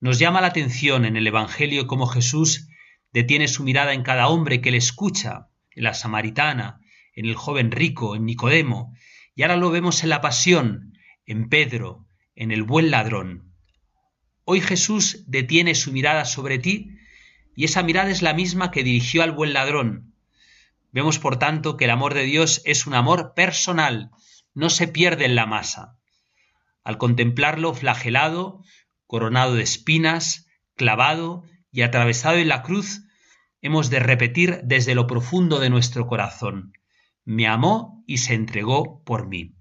[0.00, 2.68] Nos llama la atención en el Evangelio cómo Jesús
[3.12, 6.80] detiene su mirada en cada hombre que le escucha, en la samaritana,
[7.14, 8.94] en el joven rico, en Nicodemo,
[9.34, 10.92] y ahora lo vemos en la pasión,
[11.26, 13.54] en Pedro, en el buen ladrón.
[14.44, 16.96] Hoy Jesús detiene su mirada sobre ti
[17.54, 20.14] y esa mirada es la misma que dirigió al buen ladrón.
[20.92, 24.10] Vemos, por tanto, que el amor de Dios es un amor personal,
[24.54, 25.98] no se pierde en la masa.
[26.82, 28.64] Al contemplarlo flagelado,
[29.06, 33.02] coronado de espinas, clavado y atravesado en la cruz,
[33.60, 36.72] hemos de repetir desde lo profundo de nuestro corazón,
[37.24, 39.54] me amó y se entregó por mí.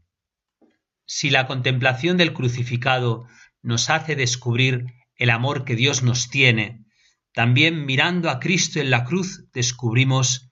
[1.06, 3.28] Si la contemplación del crucificado
[3.62, 4.86] nos hace descubrir
[5.16, 6.86] el amor que Dios nos tiene,
[7.34, 10.52] también mirando a Cristo en la cruz descubrimos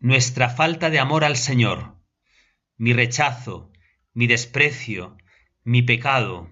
[0.00, 1.98] nuestra falta de amor al Señor,
[2.76, 3.72] mi rechazo,
[4.12, 5.16] mi desprecio,
[5.62, 6.50] mi pecado.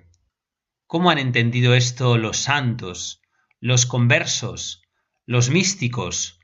[0.87, 3.21] ¿Cómo han entendido esto los santos,
[3.61, 4.82] los conversos,
[5.27, 6.41] los místicos?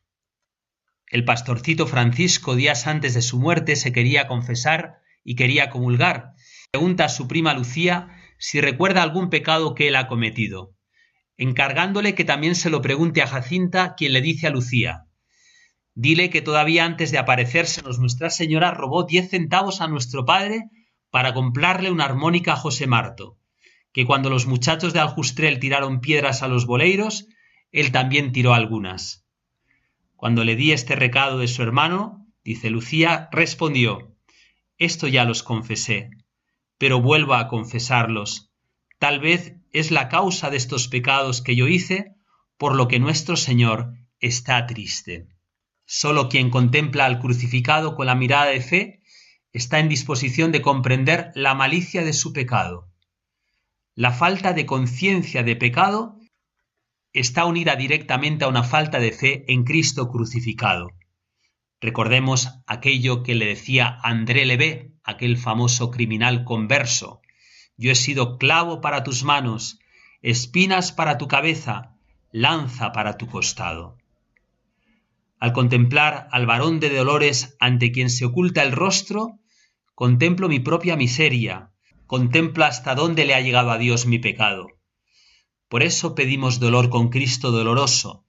[1.10, 6.34] El pastorcito Francisco días antes de su muerte se quería confesar y quería comulgar.
[6.70, 10.74] Pregunta a su prima Lucía si recuerda algún pecado que él ha cometido
[11.38, 15.06] encargándole que también se lo pregunte a Jacinta, quien le dice a Lucía
[15.94, 20.64] Dile que todavía antes de aparecérsenos Nuestra Señora robó diez centavos a nuestro padre
[21.10, 23.38] para comprarle una armónica a José Marto,
[23.92, 27.26] que cuando los muchachos de Aljustrel tiraron piedras a los boleiros,
[27.72, 29.26] él también tiró algunas.
[30.16, 34.16] Cuando le di este recado de su hermano, dice Lucía, respondió
[34.78, 36.10] Esto ya los confesé,
[36.78, 38.50] pero vuelvo a confesarlos.
[38.98, 42.14] Tal vez es la causa de estos pecados que yo hice,
[42.56, 45.28] por lo que nuestro Señor está triste.
[45.84, 49.00] Solo quien contempla al crucificado con la mirada de fe
[49.52, 52.88] está en disposición de comprender la malicia de su pecado.
[53.94, 56.17] La falta de conciencia de pecado
[57.12, 60.90] está unida directamente a una falta de fe en Cristo crucificado.
[61.80, 67.22] Recordemos aquello que le decía André Levé, aquel famoso criminal converso,
[67.78, 69.78] yo he sido clavo para tus manos,
[70.20, 71.94] espinas para tu cabeza,
[72.32, 73.96] lanza para tu costado.
[75.38, 79.38] Al contemplar al varón de dolores ante quien se oculta el rostro,
[79.94, 81.70] contemplo mi propia miseria,
[82.06, 84.77] contemplo hasta dónde le ha llegado a Dios mi pecado.
[85.68, 88.26] Por eso pedimos dolor con Cristo doloroso,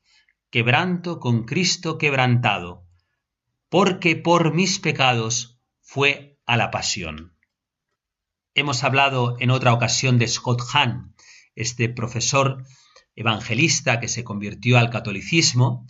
[0.49, 2.85] quebranto con Cristo quebrantado,
[3.69, 7.37] porque por mis pecados fue a la pasión.
[8.55, 11.15] Hemos hablado en otra ocasión de Scott Hahn,
[11.55, 12.65] este profesor
[13.15, 15.85] evangelista que se convirtió al catolicismo,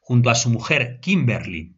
[0.00, 1.76] junto a su mujer Kimberly.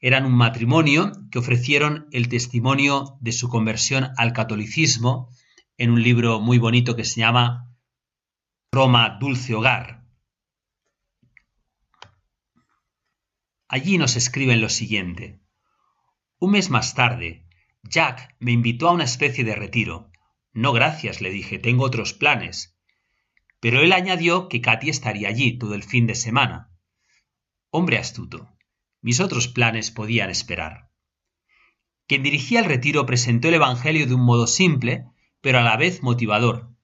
[0.00, 5.30] Eran un matrimonio que ofrecieron el testimonio de su conversión al catolicismo
[5.76, 7.66] en un libro muy bonito que se llama
[8.76, 10.04] Roma Dulce Hogar.
[13.68, 15.40] Allí nos escriben lo siguiente.
[16.38, 17.46] Un mes más tarde,
[17.84, 20.10] Jack me invitó a una especie de retiro.
[20.52, 22.76] No, gracias, le dije, tengo otros planes.
[23.60, 26.70] Pero él añadió que Katy estaría allí todo el fin de semana.
[27.70, 28.58] Hombre astuto.
[29.00, 30.90] Mis otros planes podían esperar.
[32.06, 35.06] Quien dirigía el retiro presentó el Evangelio de un modo simple,
[35.40, 36.75] pero a la vez motivador.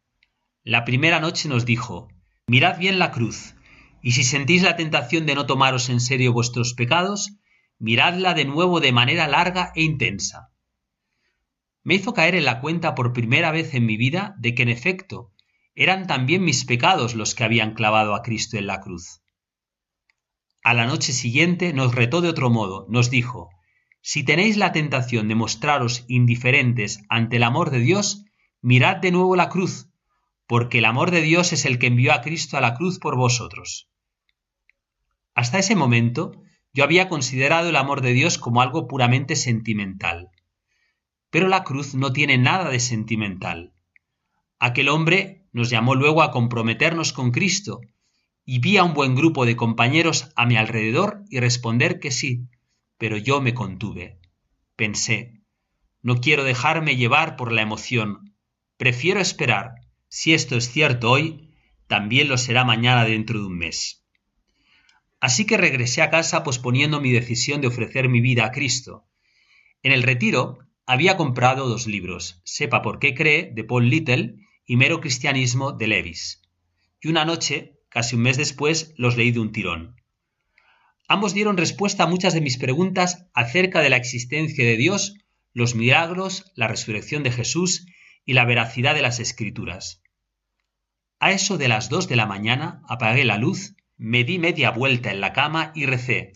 [0.64, 2.08] La primera noche nos dijo,
[2.46, 3.54] Mirad bien la cruz,
[4.02, 7.32] y si sentís la tentación de no tomaros en serio vuestros pecados,
[7.78, 10.52] miradla de nuevo de manera larga e intensa
[11.84, 14.68] me hizo caer en la cuenta por primera vez en mi vida de que en
[14.68, 15.32] efecto
[15.74, 19.22] eran también mis pecados los que habían clavado a Cristo en la cruz.
[20.62, 23.50] A la noche siguiente nos retó de otro modo, nos dijo,
[24.00, 28.24] Si tenéis la tentación de mostraros indiferentes ante el amor de Dios,
[28.60, 29.88] mirad de nuevo la cruz,
[30.52, 33.16] porque el amor de Dios es el que envió a Cristo a la cruz por
[33.16, 33.88] vosotros.
[35.34, 36.42] Hasta ese momento
[36.74, 40.28] yo había considerado el amor de Dios como algo puramente sentimental.
[41.30, 43.72] Pero la cruz no tiene nada de sentimental.
[44.58, 47.80] Aquel hombre nos llamó luego a comprometernos con Cristo,
[48.44, 52.50] y vi a un buen grupo de compañeros a mi alrededor y responder que sí,
[52.98, 54.20] pero yo me contuve.
[54.76, 55.40] Pensé,
[56.02, 58.34] no quiero dejarme llevar por la emoción,
[58.76, 59.81] prefiero esperar.
[60.14, 61.54] Si esto es cierto hoy,
[61.86, 64.04] también lo será mañana dentro de un mes.
[65.22, 69.06] Así que regresé a casa posponiendo mi decisión de ofrecer mi vida a Cristo.
[69.82, 74.34] En el retiro había comprado dos libros, Sepa por qué cree, de Paul Little,
[74.66, 76.42] y Mero Cristianismo, de Levis.
[77.00, 79.96] Y una noche, casi un mes después, los leí de un tirón.
[81.08, 85.16] Ambos dieron respuesta a muchas de mis preguntas acerca de la existencia de Dios,
[85.54, 87.86] los milagros, la resurrección de Jesús
[88.26, 90.01] y la veracidad de las Escrituras.
[91.22, 95.12] A eso de las dos de la mañana apagué la luz me di media vuelta
[95.12, 96.32] en la cama y recé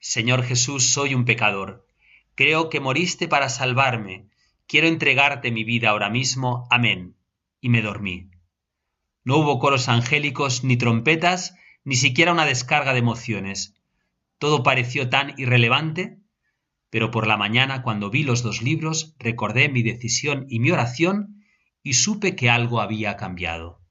[0.00, 1.86] Señor Jesús, soy un pecador.
[2.34, 4.26] Creo que moriste para salvarme.
[4.66, 6.68] Quiero entregarte mi vida ahora mismo.
[6.70, 7.16] Amén.
[7.62, 8.28] Y me dormí.
[9.24, 11.54] No hubo coros angélicos, ni trompetas,
[11.84, 13.76] ni siquiera una descarga de emociones.
[14.36, 16.18] Todo pareció tan irrelevante,
[16.90, 21.42] pero por la mañana, cuando vi los dos libros, recordé mi decisión y mi oración
[21.82, 23.87] y supe que algo había cambiado.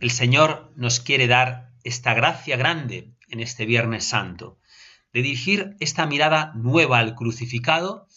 [0.00, 4.58] El Señor nos quiere dar esta gracia grande en este Viernes Santo,
[5.12, 8.08] de dirigir esta mirada nueva al crucificado,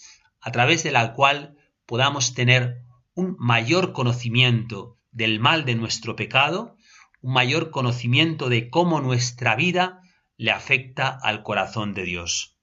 [0.42, 2.82] a través de la cual podamos tener
[3.14, 6.76] un mayor conocimiento del mal de nuestro pecado,
[7.22, 10.02] un mayor conocimiento de cómo nuestra vida
[10.38, 12.58] le afecta al corazón de Dios.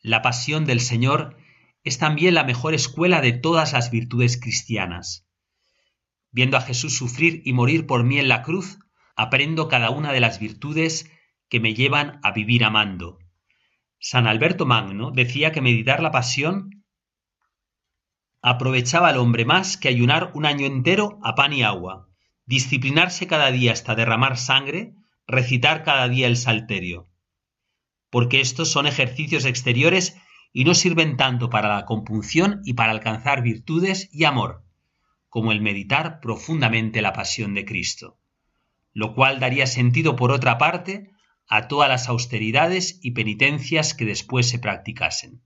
[0.00, 1.36] La pasión del Señor
[1.84, 5.26] es también la mejor escuela de todas las virtudes cristianas.
[6.34, 8.80] Viendo a Jesús sufrir y morir por mí en la cruz,
[9.14, 11.08] aprendo cada una de las virtudes
[11.48, 13.20] que me llevan a vivir amando.
[14.00, 16.84] San Alberto Magno decía que meditar la pasión
[18.42, 22.08] aprovechaba al hombre más que ayunar un año entero a pan y agua,
[22.46, 24.92] disciplinarse cada día hasta derramar sangre,
[25.28, 27.06] recitar cada día el salterio.
[28.10, 30.16] Porque estos son ejercicios exteriores
[30.52, 34.64] y no sirven tanto para la compunción y para alcanzar virtudes y amor,
[35.34, 38.20] como el meditar profundamente la pasión de Cristo,
[38.92, 41.10] lo cual daría sentido, por otra parte,
[41.48, 45.42] a todas las austeridades y penitencias que después se practicasen.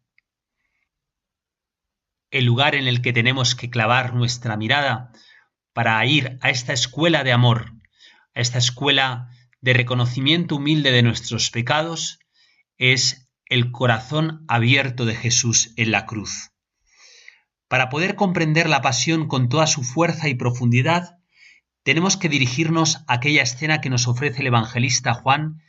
[2.31, 5.11] El lugar en el que tenemos que clavar nuestra mirada
[5.73, 7.73] para ir a esta escuela de amor,
[8.35, 9.31] a esta escuela
[9.63, 12.19] de reconocimiento humilde de nuestros pecados,
[12.77, 16.51] es el corazón abierto de Jesús en la cruz.
[17.69, 21.19] Para poder comprender la pasión con toda su fuerza y profundidad,
[21.83, 25.63] tenemos que dirigirnos a aquella escena que nos ofrece el evangelista Juan,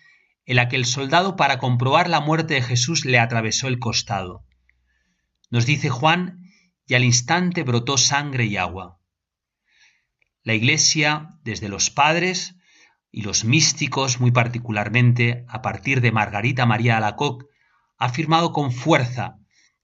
[0.45, 4.45] en la que el soldado para comprobar la muerte de Jesús le atravesó el costado.
[5.49, 6.43] Nos dice Juan,
[6.87, 8.99] y al instante brotó sangre y agua.
[10.43, 12.55] La Iglesia, desde los padres
[13.11, 17.45] y los místicos muy particularmente, a partir de Margarita María Alacoque,
[17.97, 19.38] ha afirmado con fuerza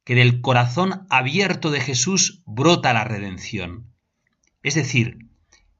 [0.05, 3.91] que del corazón abierto de Jesús brota la redención.
[4.61, 5.17] Es decir,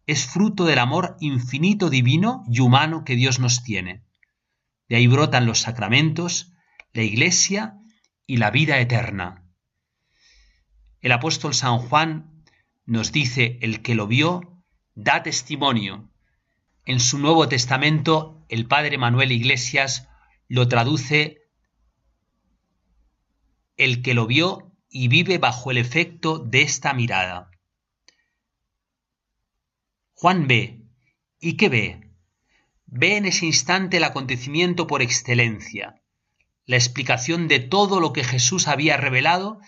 [0.07, 4.03] es fruto del amor infinito divino y humano que Dios nos tiene.
[4.89, 6.53] De ahí brotan los sacramentos,
[6.91, 7.80] la Iglesia
[8.26, 9.45] y la vida eterna.
[11.01, 12.43] El apóstol San Juan
[12.86, 14.63] nos dice, el que lo vio,
[14.95, 16.09] da testimonio.
[16.86, 20.07] En su Nuevo Testamento, el padre Manuel Iglesias
[20.47, 21.45] lo traduce
[23.78, 27.51] el que lo vio y vive bajo el efecto de esta mirada.
[30.13, 30.82] Juan ve.
[31.39, 32.11] ¿Y qué ve?
[32.86, 36.01] Ve en ese instante el acontecimiento por excelencia,
[36.65, 39.59] la explicación de todo lo que Jesús había revelado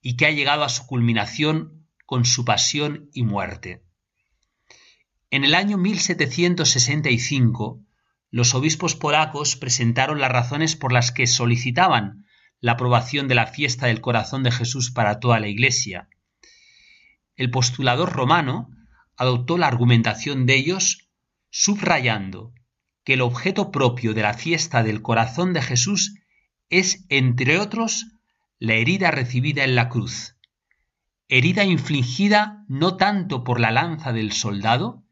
[0.00, 3.84] y que ha llegado a su culminación con su pasión y muerte.
[5.30, 7.80] En el año 1765,
[8.30, 12.26] los obispos polacos presentaron las razones por las que solicitaban
[12.62, 16.08] la aprobación de la fiesta del corazón de Jesús para toda la Iglesia.
[17.36, 18.70] El postulador romano
[19.16, 21.10] adoptó la argumentación de ellos
[21.50, 22.54] subrayando
[23.04, 26.14] que el objeto propio de la fiesta del corazón de Jesús
[26.70, 28.06] es, entre otros,
[28.60, 30.36] la herida recibida en la cruz,
[31.28, 35.02] herida infligida no tanto por la lanza del soldado,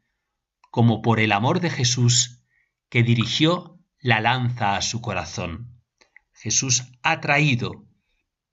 [0.71, 2.39] como por el amor de Jesús
[2.87, 5.70] que dirigió la lanza a su corazón.
[6.41, 7.85] Jesús ha traído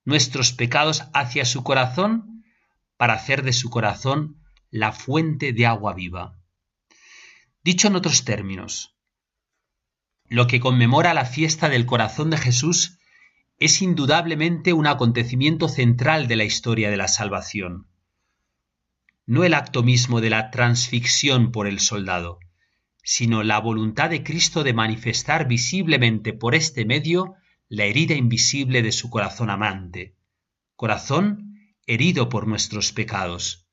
[0.04, 2.44] nuestros pecados hacia su corazón
[2.98, 6.38] para hacer de su corazón la fuente de agua viva.
[7.64, 8.94] Dicho en otros términos,
[10.26, 12.98] lo que conmemora la fiesta del corazón de Jesús
[13.58, 17.86] es indudablemente un acontecimiento central de la historia de la salvación.
[19.24, 22.38] No el acto mismo de la transfixión por el soldado,
[23.02, 27.37] sino la voluntad de Cristo de manifestar visiblemente por este medio
[27.68, 30.16] la herida invisible de su corazón amante,
[30.74, 31.48] corazón
[31.86, 33.68] herido por nuestros pecados.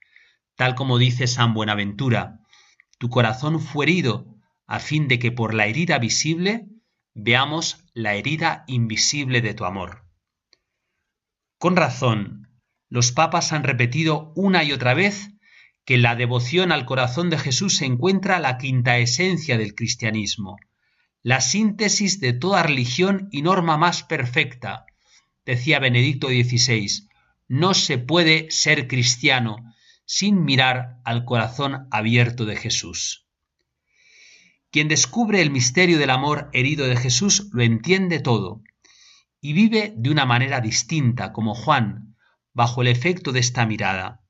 [0.56, 2.42] Tal como dice San Buenaventura,
[2.98, 4.36] tu corazón fue herido
[4.68, 6.68] a fin de que por la herida visible
[7.14, 10.06] veamos la herida invisible de tu amor.
[11.58, 12.50] Con razón,
[12.90, 15.32] los papas han repetido una y otra vez
[15.86, 20.58] que la devoción al corazón de Jesús se encuentra la quinta esencia del cristianismo,
[21.26, 24.86] la síntesis de toda religión y norma más perfecta.
[25.44, 27.10] Decía Benedicto XVI,
[27.48, 29.56] no se puede ser cristiano
[30.06, 33.26] sin mirar al corazón abierto de Jesús.
[34.70, 38.62] Quien descubre el misterio del amor herido de Jesús lo entiende todo
[39.42, 42.16] y vive de una manera distinta, como Juan,
[42.54, 44.22] bajo el efecto de esta mirada.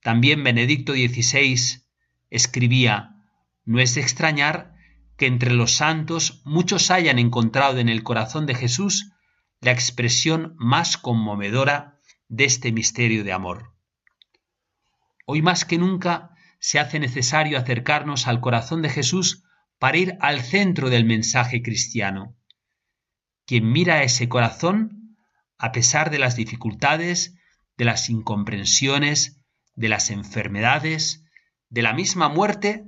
[0.00, 1.82] También Benedicto XVI
[2.30, 3.22] escribía,
[3.66, 4.73] no es extrañar
[5.16, 9.12] que entre los santos muchos hayan encontrado en el corazón de Jesús
[9.60, 13.74] la expresión más conmovedora de este misterio de amor.
[15.26, 19.44] Hoy más que nunca se hace necesario acercarnos al corazón de Jesús
[19.78, 22.36] para ir al centro del mensaje cristiano.
[23.46, 25.16] Quien mira ese corazón,
[25.58, 27.36] a pesar de las dificultades,
[27.76, 29.40] de las incomprensiones,
[29.74, 31.24] de las enfermedades,
[31.68, 32.86] de la misma muerte,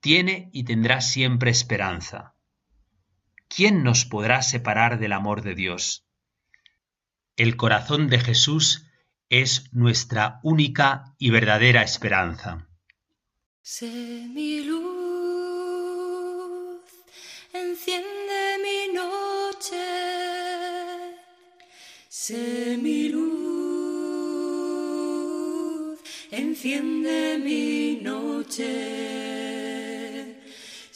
[0.00, 2.34] tiene y tendrá siempre esperanza.
[3.48, 6.04] ¿Quién nos podrá separar del amor de Dios?
[7.36, 8.84] El corazón de Jesús
[9.30, 12.68] es nuestra única y verdadera esperanza.
[13.62, 14.78] Sé mi luz,
[17.52, 19.76] enciende mi noche.
[22.08, 23.28] Sé mi luz,
[26.30, 29.47] enciende mi noche.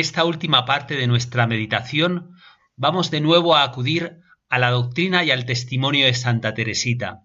[0.00, 2.36] esta última parte de nuestra meditación
[2.76, 7.24] vamos de nuevo a acudir a la doctrina y al testimonio de Santa Teresita.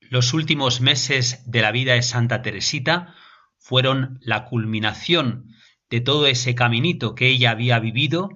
[0.00, 3.14] Los últimos meses de la vida de Santa Teresita
[3.58, 5.54] fueron la culminación
[5.90, 8.30] de todo ese caminito que ella había vivido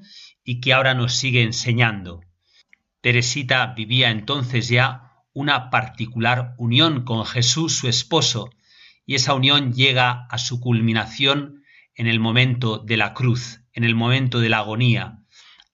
[0.45, 2.21] y que ahora nos sigue enseñando.
[3.01, 8.51] Teresita vivía entonces ya una particular unión con Jesús su esposo,
[9.07, 11.64] y esa unión llega a su culminación
[11.95, 15.19] en el momento de la cruz, en el momento de la agonía.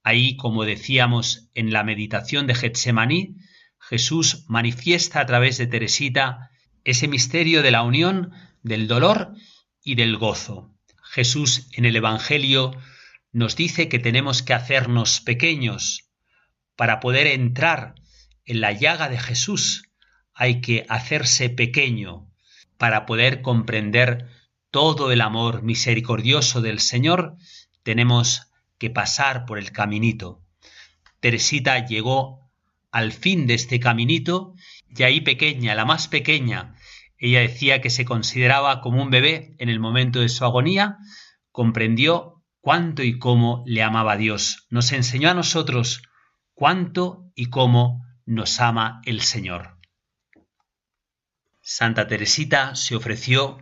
[0.03, 3.37] Ahí, como decíamos en la meditación de Getsemaní,
[3.79, 6.51] Jesús manifiesta a través de Teresita
[6.85, 9.35] ese misterio de la unión, del dolor
[9.83, 10.75] y del gozo.
[11.03, 12.73] Jesús en el Evangelio
[13.33, 16.11] nos dice que tenemos que hacernos pequeños
[16.77, 17.95] para poder entrar
[18.45, 19.91] en la llaga de Jesús.
[20.35, 22.31] Hay que hacerse pequeño
[22.79, 24.29] para poder comprender
[24.71, 27.37] todo el amor misericordioso del Señor.
[27.83, 30.43] Tenemos que pasar por el caminito.
[31.21, 32.51] Teresita llegó
[32.91, 34.55] al fin de este caminito
[34.89, 36.75] y ahí pequeña, la más pequeña,
[37.21, 40.97] ella decía que se consideraba como un bebé en el momento de su agonía,
[41.53, 44.67] comprendió cuánto y cómo le amaba Dios.
[44.71, 46.03] Nos enseñó a nosotros
[46.55, 49.77] cuánto y cómo nos ama el Señor.
[51.61, 53.59] Santa Teresita se ofreció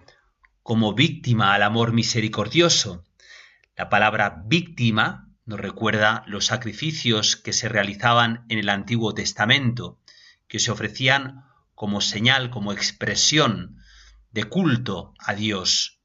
[0.69, 3.03] como víctima al amor misericordioso.
[3.75, 9.99] La palabra víctima nos recuerda los sacrificios que se realizaban en el Antiguo Testamento,
[10.47, 13.79] que se ofrecían como señal, como expresión
[14.31, 16.01] de culto a Dios.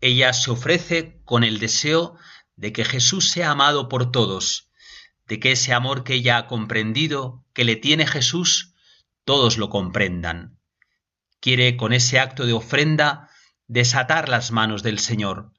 [0.00, 2.16] Ella se ofrece con el deseo
[2.56, 4.70] de que Jesús sea amado por todos,
[5.28, 8.72] de que ese amor que ella ha comprendido, que le tiene Jesús,
[9.26, 10.58] todos lo comprendan.
[11.38, 13.29] Quiere con ese acto de ofrenda
[13.70, 15.52] desatar las manos del Señor,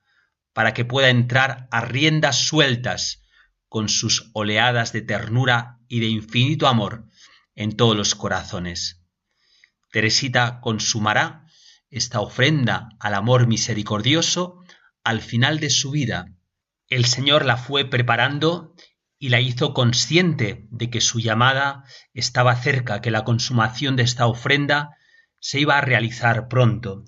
[0.51, 3.23] para que pueda entrar a riendas sueltas
[3.69, 7.05] con sus oleadas de ternura y de infinito amor
[7.55, 9.01] en todos los corazones.
[9.93, 11.45] Teresita consumará
[11.89, 14.59] esta ofrenda al amor misericordioso
[15.05, 16.35] al final de su vida.
[16.89, 18.75] El Señor la fue preparando
[19.19, 24.27] y la hizo consciente de que su llamada estaba cerca, que la consumación de esta
[24.27, 24.97] ofrenda
[25.39, 27.05] se iba a realizar pronto.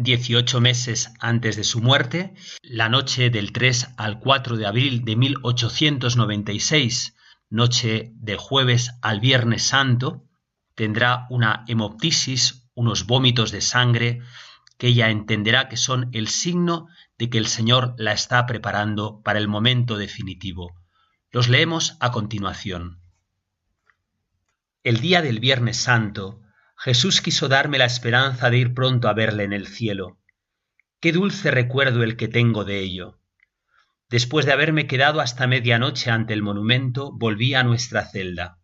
[0.00, 2.32] Dieciocho meses antes de su muerte,
[2.62, 7.16] la noche del 3 al 4 de abril de 1896,
[7.50, 10.24] noche de jueves al viernes santo,
[10.76, 14.20] tendrá una hemoptisis, unos vómitos de sangre,
[14.76, 16.86] que ella entenderá que son el signo
[17.18, 20.76] de que el Señor la está preparando para el momento definitivo.
[21.32, 23.00] Los leemos a continuación.
[24.84, 26.40] El día del Viernes Santo,
[26.78, 30.18] Jesús quiso darme la esperanza de ir pronto a verle en el cielo.
[31.00, 33.20] Qué dulce recuerdo el que tengo de ello.
[34.08, 38.58] Después de haberme quedado hasta medianoche ante el monumento, volví a nuestra celda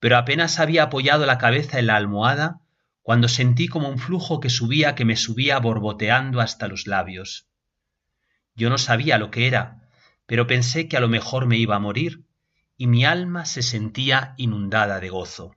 [0.00, 2.60] pero apenas había apoyado la cabeza en la almohada
[3.02, 7.48] cuando sentí como un flujo que subía, que me subía borboteando hasta los labios.
[8.54, 9.88] Yo no sabía lo que era,
[10.26, 12.24] pero pensé que a lo mejor me iba a morir,
[12.76, 15.56] y mi alma se sentía inundada de gozo.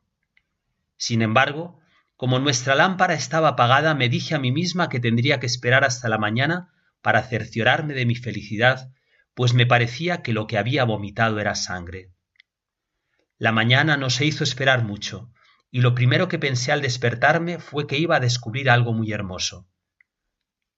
[1.01, 1.79] Sin embargo,
[2.15, 6.09] como nuestra lámpara estaba apagada, me dije a mí misma que tendría que esperar hasta
[6.09, 8.91] la mañana para cerciorarme de mi felicidad,
[9.33, 12.11] pues me parecía que lo que había vomitado era sangre.
[13.39, 15.33] La mañana no se hizo esperar mucho,
[15.71, 19.67] y lo primero que pensé al despertarme fue que iba a descubrir algo muy hermoso.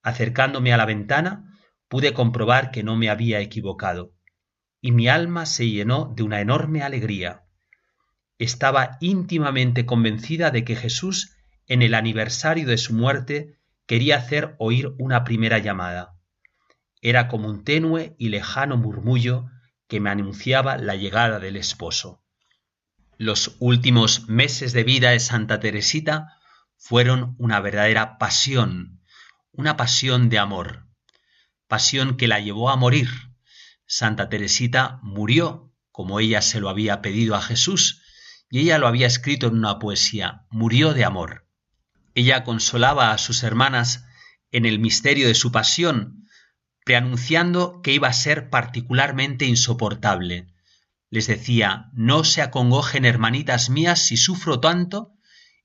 [0.03, 1.59] Acercándome a la ventana,
[1.89, 4.13] pude comprobar que no me había equivocado,
[4.80, 7.43] y mi alma se llenó de una enorme alegría.
[8.44, 14.91] Estaba íntimamente convencida de que Jesús, en el aniversario de su muerte, quería hacer oír
[15.00, 16.20] una primera llamada.
[17.00, 19.46] Era como un tenue y lejano murmullo
[19.88, 22.22] que me anunciaba la llegada del esposo.
[23.18, 26.28] Los últimos meses de vida de Santa Teresita
[26.76, 29.00] fueron una verdadera pasión,
[29.54, 30.89] una pasión de amor,
[31.70, 33.08] pasión que la llevó a morir.
[33.86, 38.02] Santa Teresita murió como ella se lo había pedido a Jesús
[38.54, 41.47] y ella lo había escrito en una poesía, murió de amor.
[42.14, 44.06] Ella consolaba a sus hermanas
[44.51, 46.28] en el misterio de su pasión,
[46.86, 50.54] preanunciando que iba a ser particularmente insoportable,
[51.10, 55.16] les decía, no se acongojen hermanitas mías si sufro tanto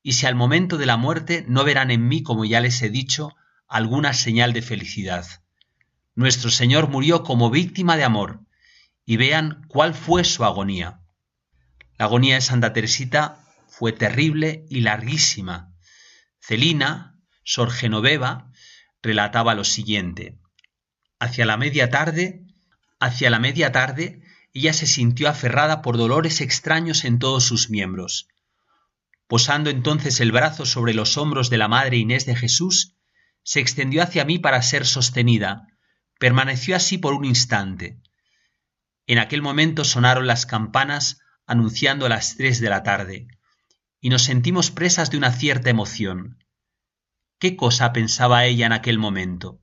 [0.01, 2.89] y si al momento de la muerte no verán en mí, como ya les he
[2.89, 3.35] dicho,
[3.67, 5.27] alguna señal de felicidad.
[6.15, 8.41] Nuestro Señor murió como víctima de amor,
[9.05, 11.01] y vean cuál fue su agonía.
[11.99, 15.75] La agonía de Santa Teresita fue terrible y larguísima.
[16.39, 18.53] Celina, Sor Genoveva,
[19.03, 20.39] relataba lo siguiente.
[21.19, 22.47] Hacia la media tarde,
[23.01, 24.23] hacia la media tarde,
[24.53, 28.29] ella se sintió aferrada por dolores extraños en todos sus miembros.
[29.27, 32.95] Posando entonces el brazo sobre los hombros de la Madre Inés de Jesús,
[33.43, 35.67] se extendió hacia mí para ser sostenida.
[36.17, 37.99] Permaneció así por un instante.
[39.05, 41.19] En aquel momento sonaron las campanas
[41.49, 43.27] anunciando las tres de la tarde,
[43.99, 46.43] y nos sentimos presas de una cierta emoción.
[47.39, 49.59] ¿Qué cosa pensaba ella en aquel momento?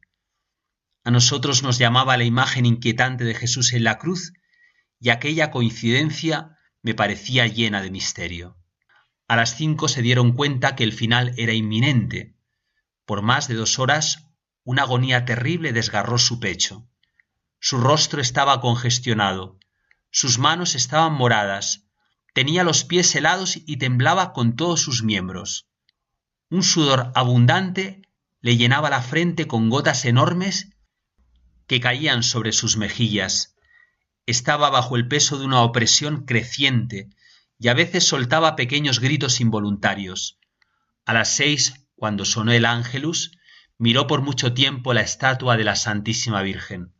[1.04, 4.32] A nosotros nos llamaba la imagen inquietante de Jesús en la cruz,
[4.98, 8.58] y aquella coincidencia me parecía llena de misterio.
[9.28, 12.34] A las cinco se dieron cuenta que el final era inminente.
[13.04, 14.26] Por más de dos horas,
[14.64, 16.88] una agonía terrible desgarró su pecho.
[17.60, 19.60] Su rostro estaba congestionado,
[20.10, 21.86] sus manos estaban moradas,
[22.34, 25.68] tenía los pies helados y temblaba con todos sus miembros.
[26.50, 28.02] Un sudor abundante
[28.40, 30.70] le llenaba la frente con gotas enormes
[31.66, 33.56] que caían sobre sus mejillas.
[34.26, 37.08] Estaba bajo el peso de una opresión creciente
[37.58, 40.38] y a veces soltaba pequeños gritos involuntarios.
[41.04, 43.32] A las seis, cuando sonó el ángelus,
[43.78, 46.95] miró por mucho tiempo la estatua de la Santísima Virgen.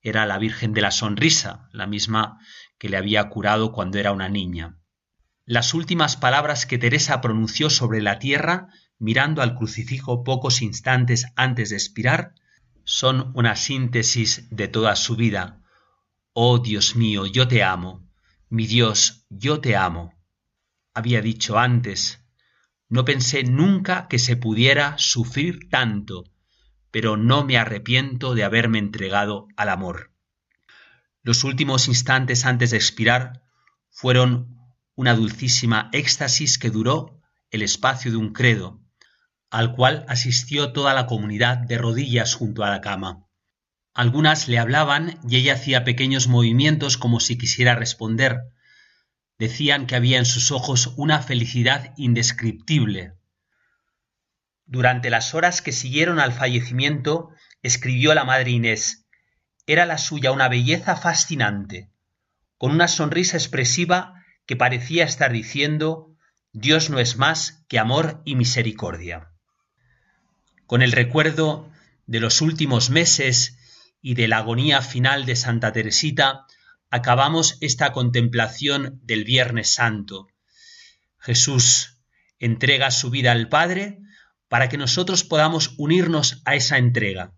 [0.00, 2.38] Era la Virgen de la Sonrisa, la misma
[2.78, 4.78] que le había curado cuando era una niña.
[5.44, 8.68] Las últimas palabras que Teresa pronunció sobre la tierra,
[8.98, 12.34] mirando al crucifijo pocos instantes antes de expirar,
[12.84, 15.62] son una síntesis de toda su vida.
[16.32, 18.08] Oh Dios mío, yo te amo.
[18.48, 20.14] Mi Dios, yo te amo.
[20.94, 22.24] Había dicho antes,
[22.88, 26.24] no pensé nunca que se pudiera sufrir tanto,
[26.90, 30.12] pero no me arrepiento de haberme entregado al amor.
[31.22, 33.42] Los últimos instantes antes de expirar
[33.90, 34.56] fueron
[34.94, 37.20] una dulcísima éxtasis que duró
[37.50, 38.80] el espacio de un credo,
[39.50, 43.26] al cual asistió toda la comunidad de rodillas junto a la cama.
[43.94, 48.38] Algunas le hablaban y ella hacía pequeños movimientos como si quisiera responder.
[49.38, 53.17] Decían que había en sus ojos una felicidad indescriptible.
[54.70, 57.30] Durante las horas que siguieron al fallecimiento,
[57.62, 59.06] escribió la madre Inés.
[59.66, 61.90] Era la suya una belleza fascinante,
[62.58, 66.14] con una sonrisa expresiva que parecía estar diciendo
[66.52, 69.30] Dios no es más que amor y misericordia.
[70.66, 71.72] Con el recuerdo
[72.06, 73.56] de los últimos meses
[74.02, 76.44] y de la agonía final de Santa Teresita,
[76.90, 80.28] acabamos esta contemplación del Viernes Santo.
[81.18, 82.02] Jesús
[82.38, 84.02] entrega su vida al Padre
[84.48, 87.34] para que nosotros podamos unirnos a esa entrega,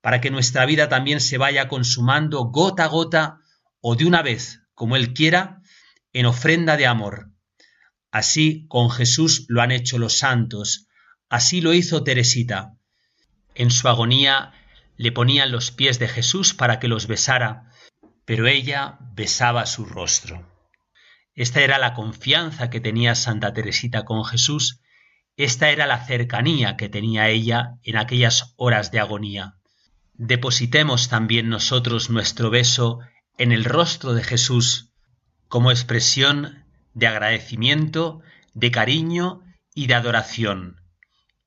[0.00, 3.38] para que nuestra vida también se vaya consumando gota a gota
[3.80, 5.62] o de una vez, como Él quiera,
[6.12, 7.30] en ofrenda de amor.
[8.10, 10.86] Así con Jesús lo han hecho los santos,
[11.28, 12.76] así lo hizo Teresita.
[13.54, 14.52] En su agonía
[14.96, 17.70] le ponían los pies de Jesús para que los besara,
[18.24, 20.46] pero ella besaba su rostro.
[21.34, 24.80] Esta era la confianza que tenía Santa Teresita con Jesús,
[25.36, 29.56] esta era la cercanía que tenía ella en aquellas horas de agonía.
[30.14, 33.00] Depositemos también nosotros nuestro beso
[33.36, 34.92] en el rostro de Jesús
[35.48, 36.64] como expresión
[36.94, 38.22] de agradecimiento,
[38.54, 39.42] de cariño
[39.74, 40.80] y de adoración.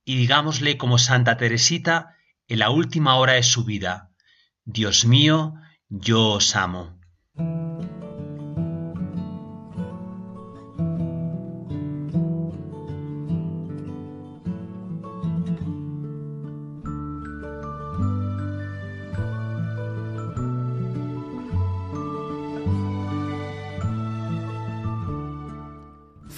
[0.05, 2.15] Y digámosle como Santa Teresita,
[2.47, 4.11] en la última hora de su vida,
[4.65, 5.55] Dios mío,
[5.89, 6.99] yo os amo.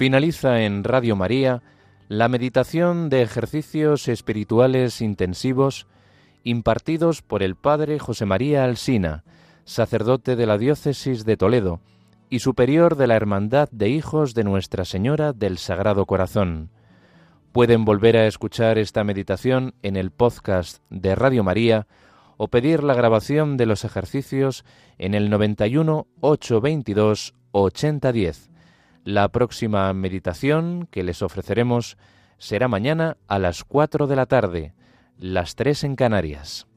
[0.01, 1.61] Finaliza en Radio María
[2.07, 5.85] la meditación de ejercicios espirituales intensivos
[6.43, 9.23] impartidos por el Padre José María Alsina,
[9.63, 11.81] sacerdote de la Diócesis de Toledo
[12.31, 16.71] y superior de la Hermandad de Hijos de Nuestra Señora del Sagrado Corazón.
[17.51, 21.85] Pueden volver a escuchar esta meditación en el podcast de Radio María
[22.37, 24.65] o pedir la grabación de los ejercicios
[24.97, 28.50] en el 91 822 8010
[29.03, 31.97] la próxima meditación que les ofreceremos
[32.37, 34.73] será mañana a las 4 de la tarde,
[35.17, 36.67] las 3 en Canarias.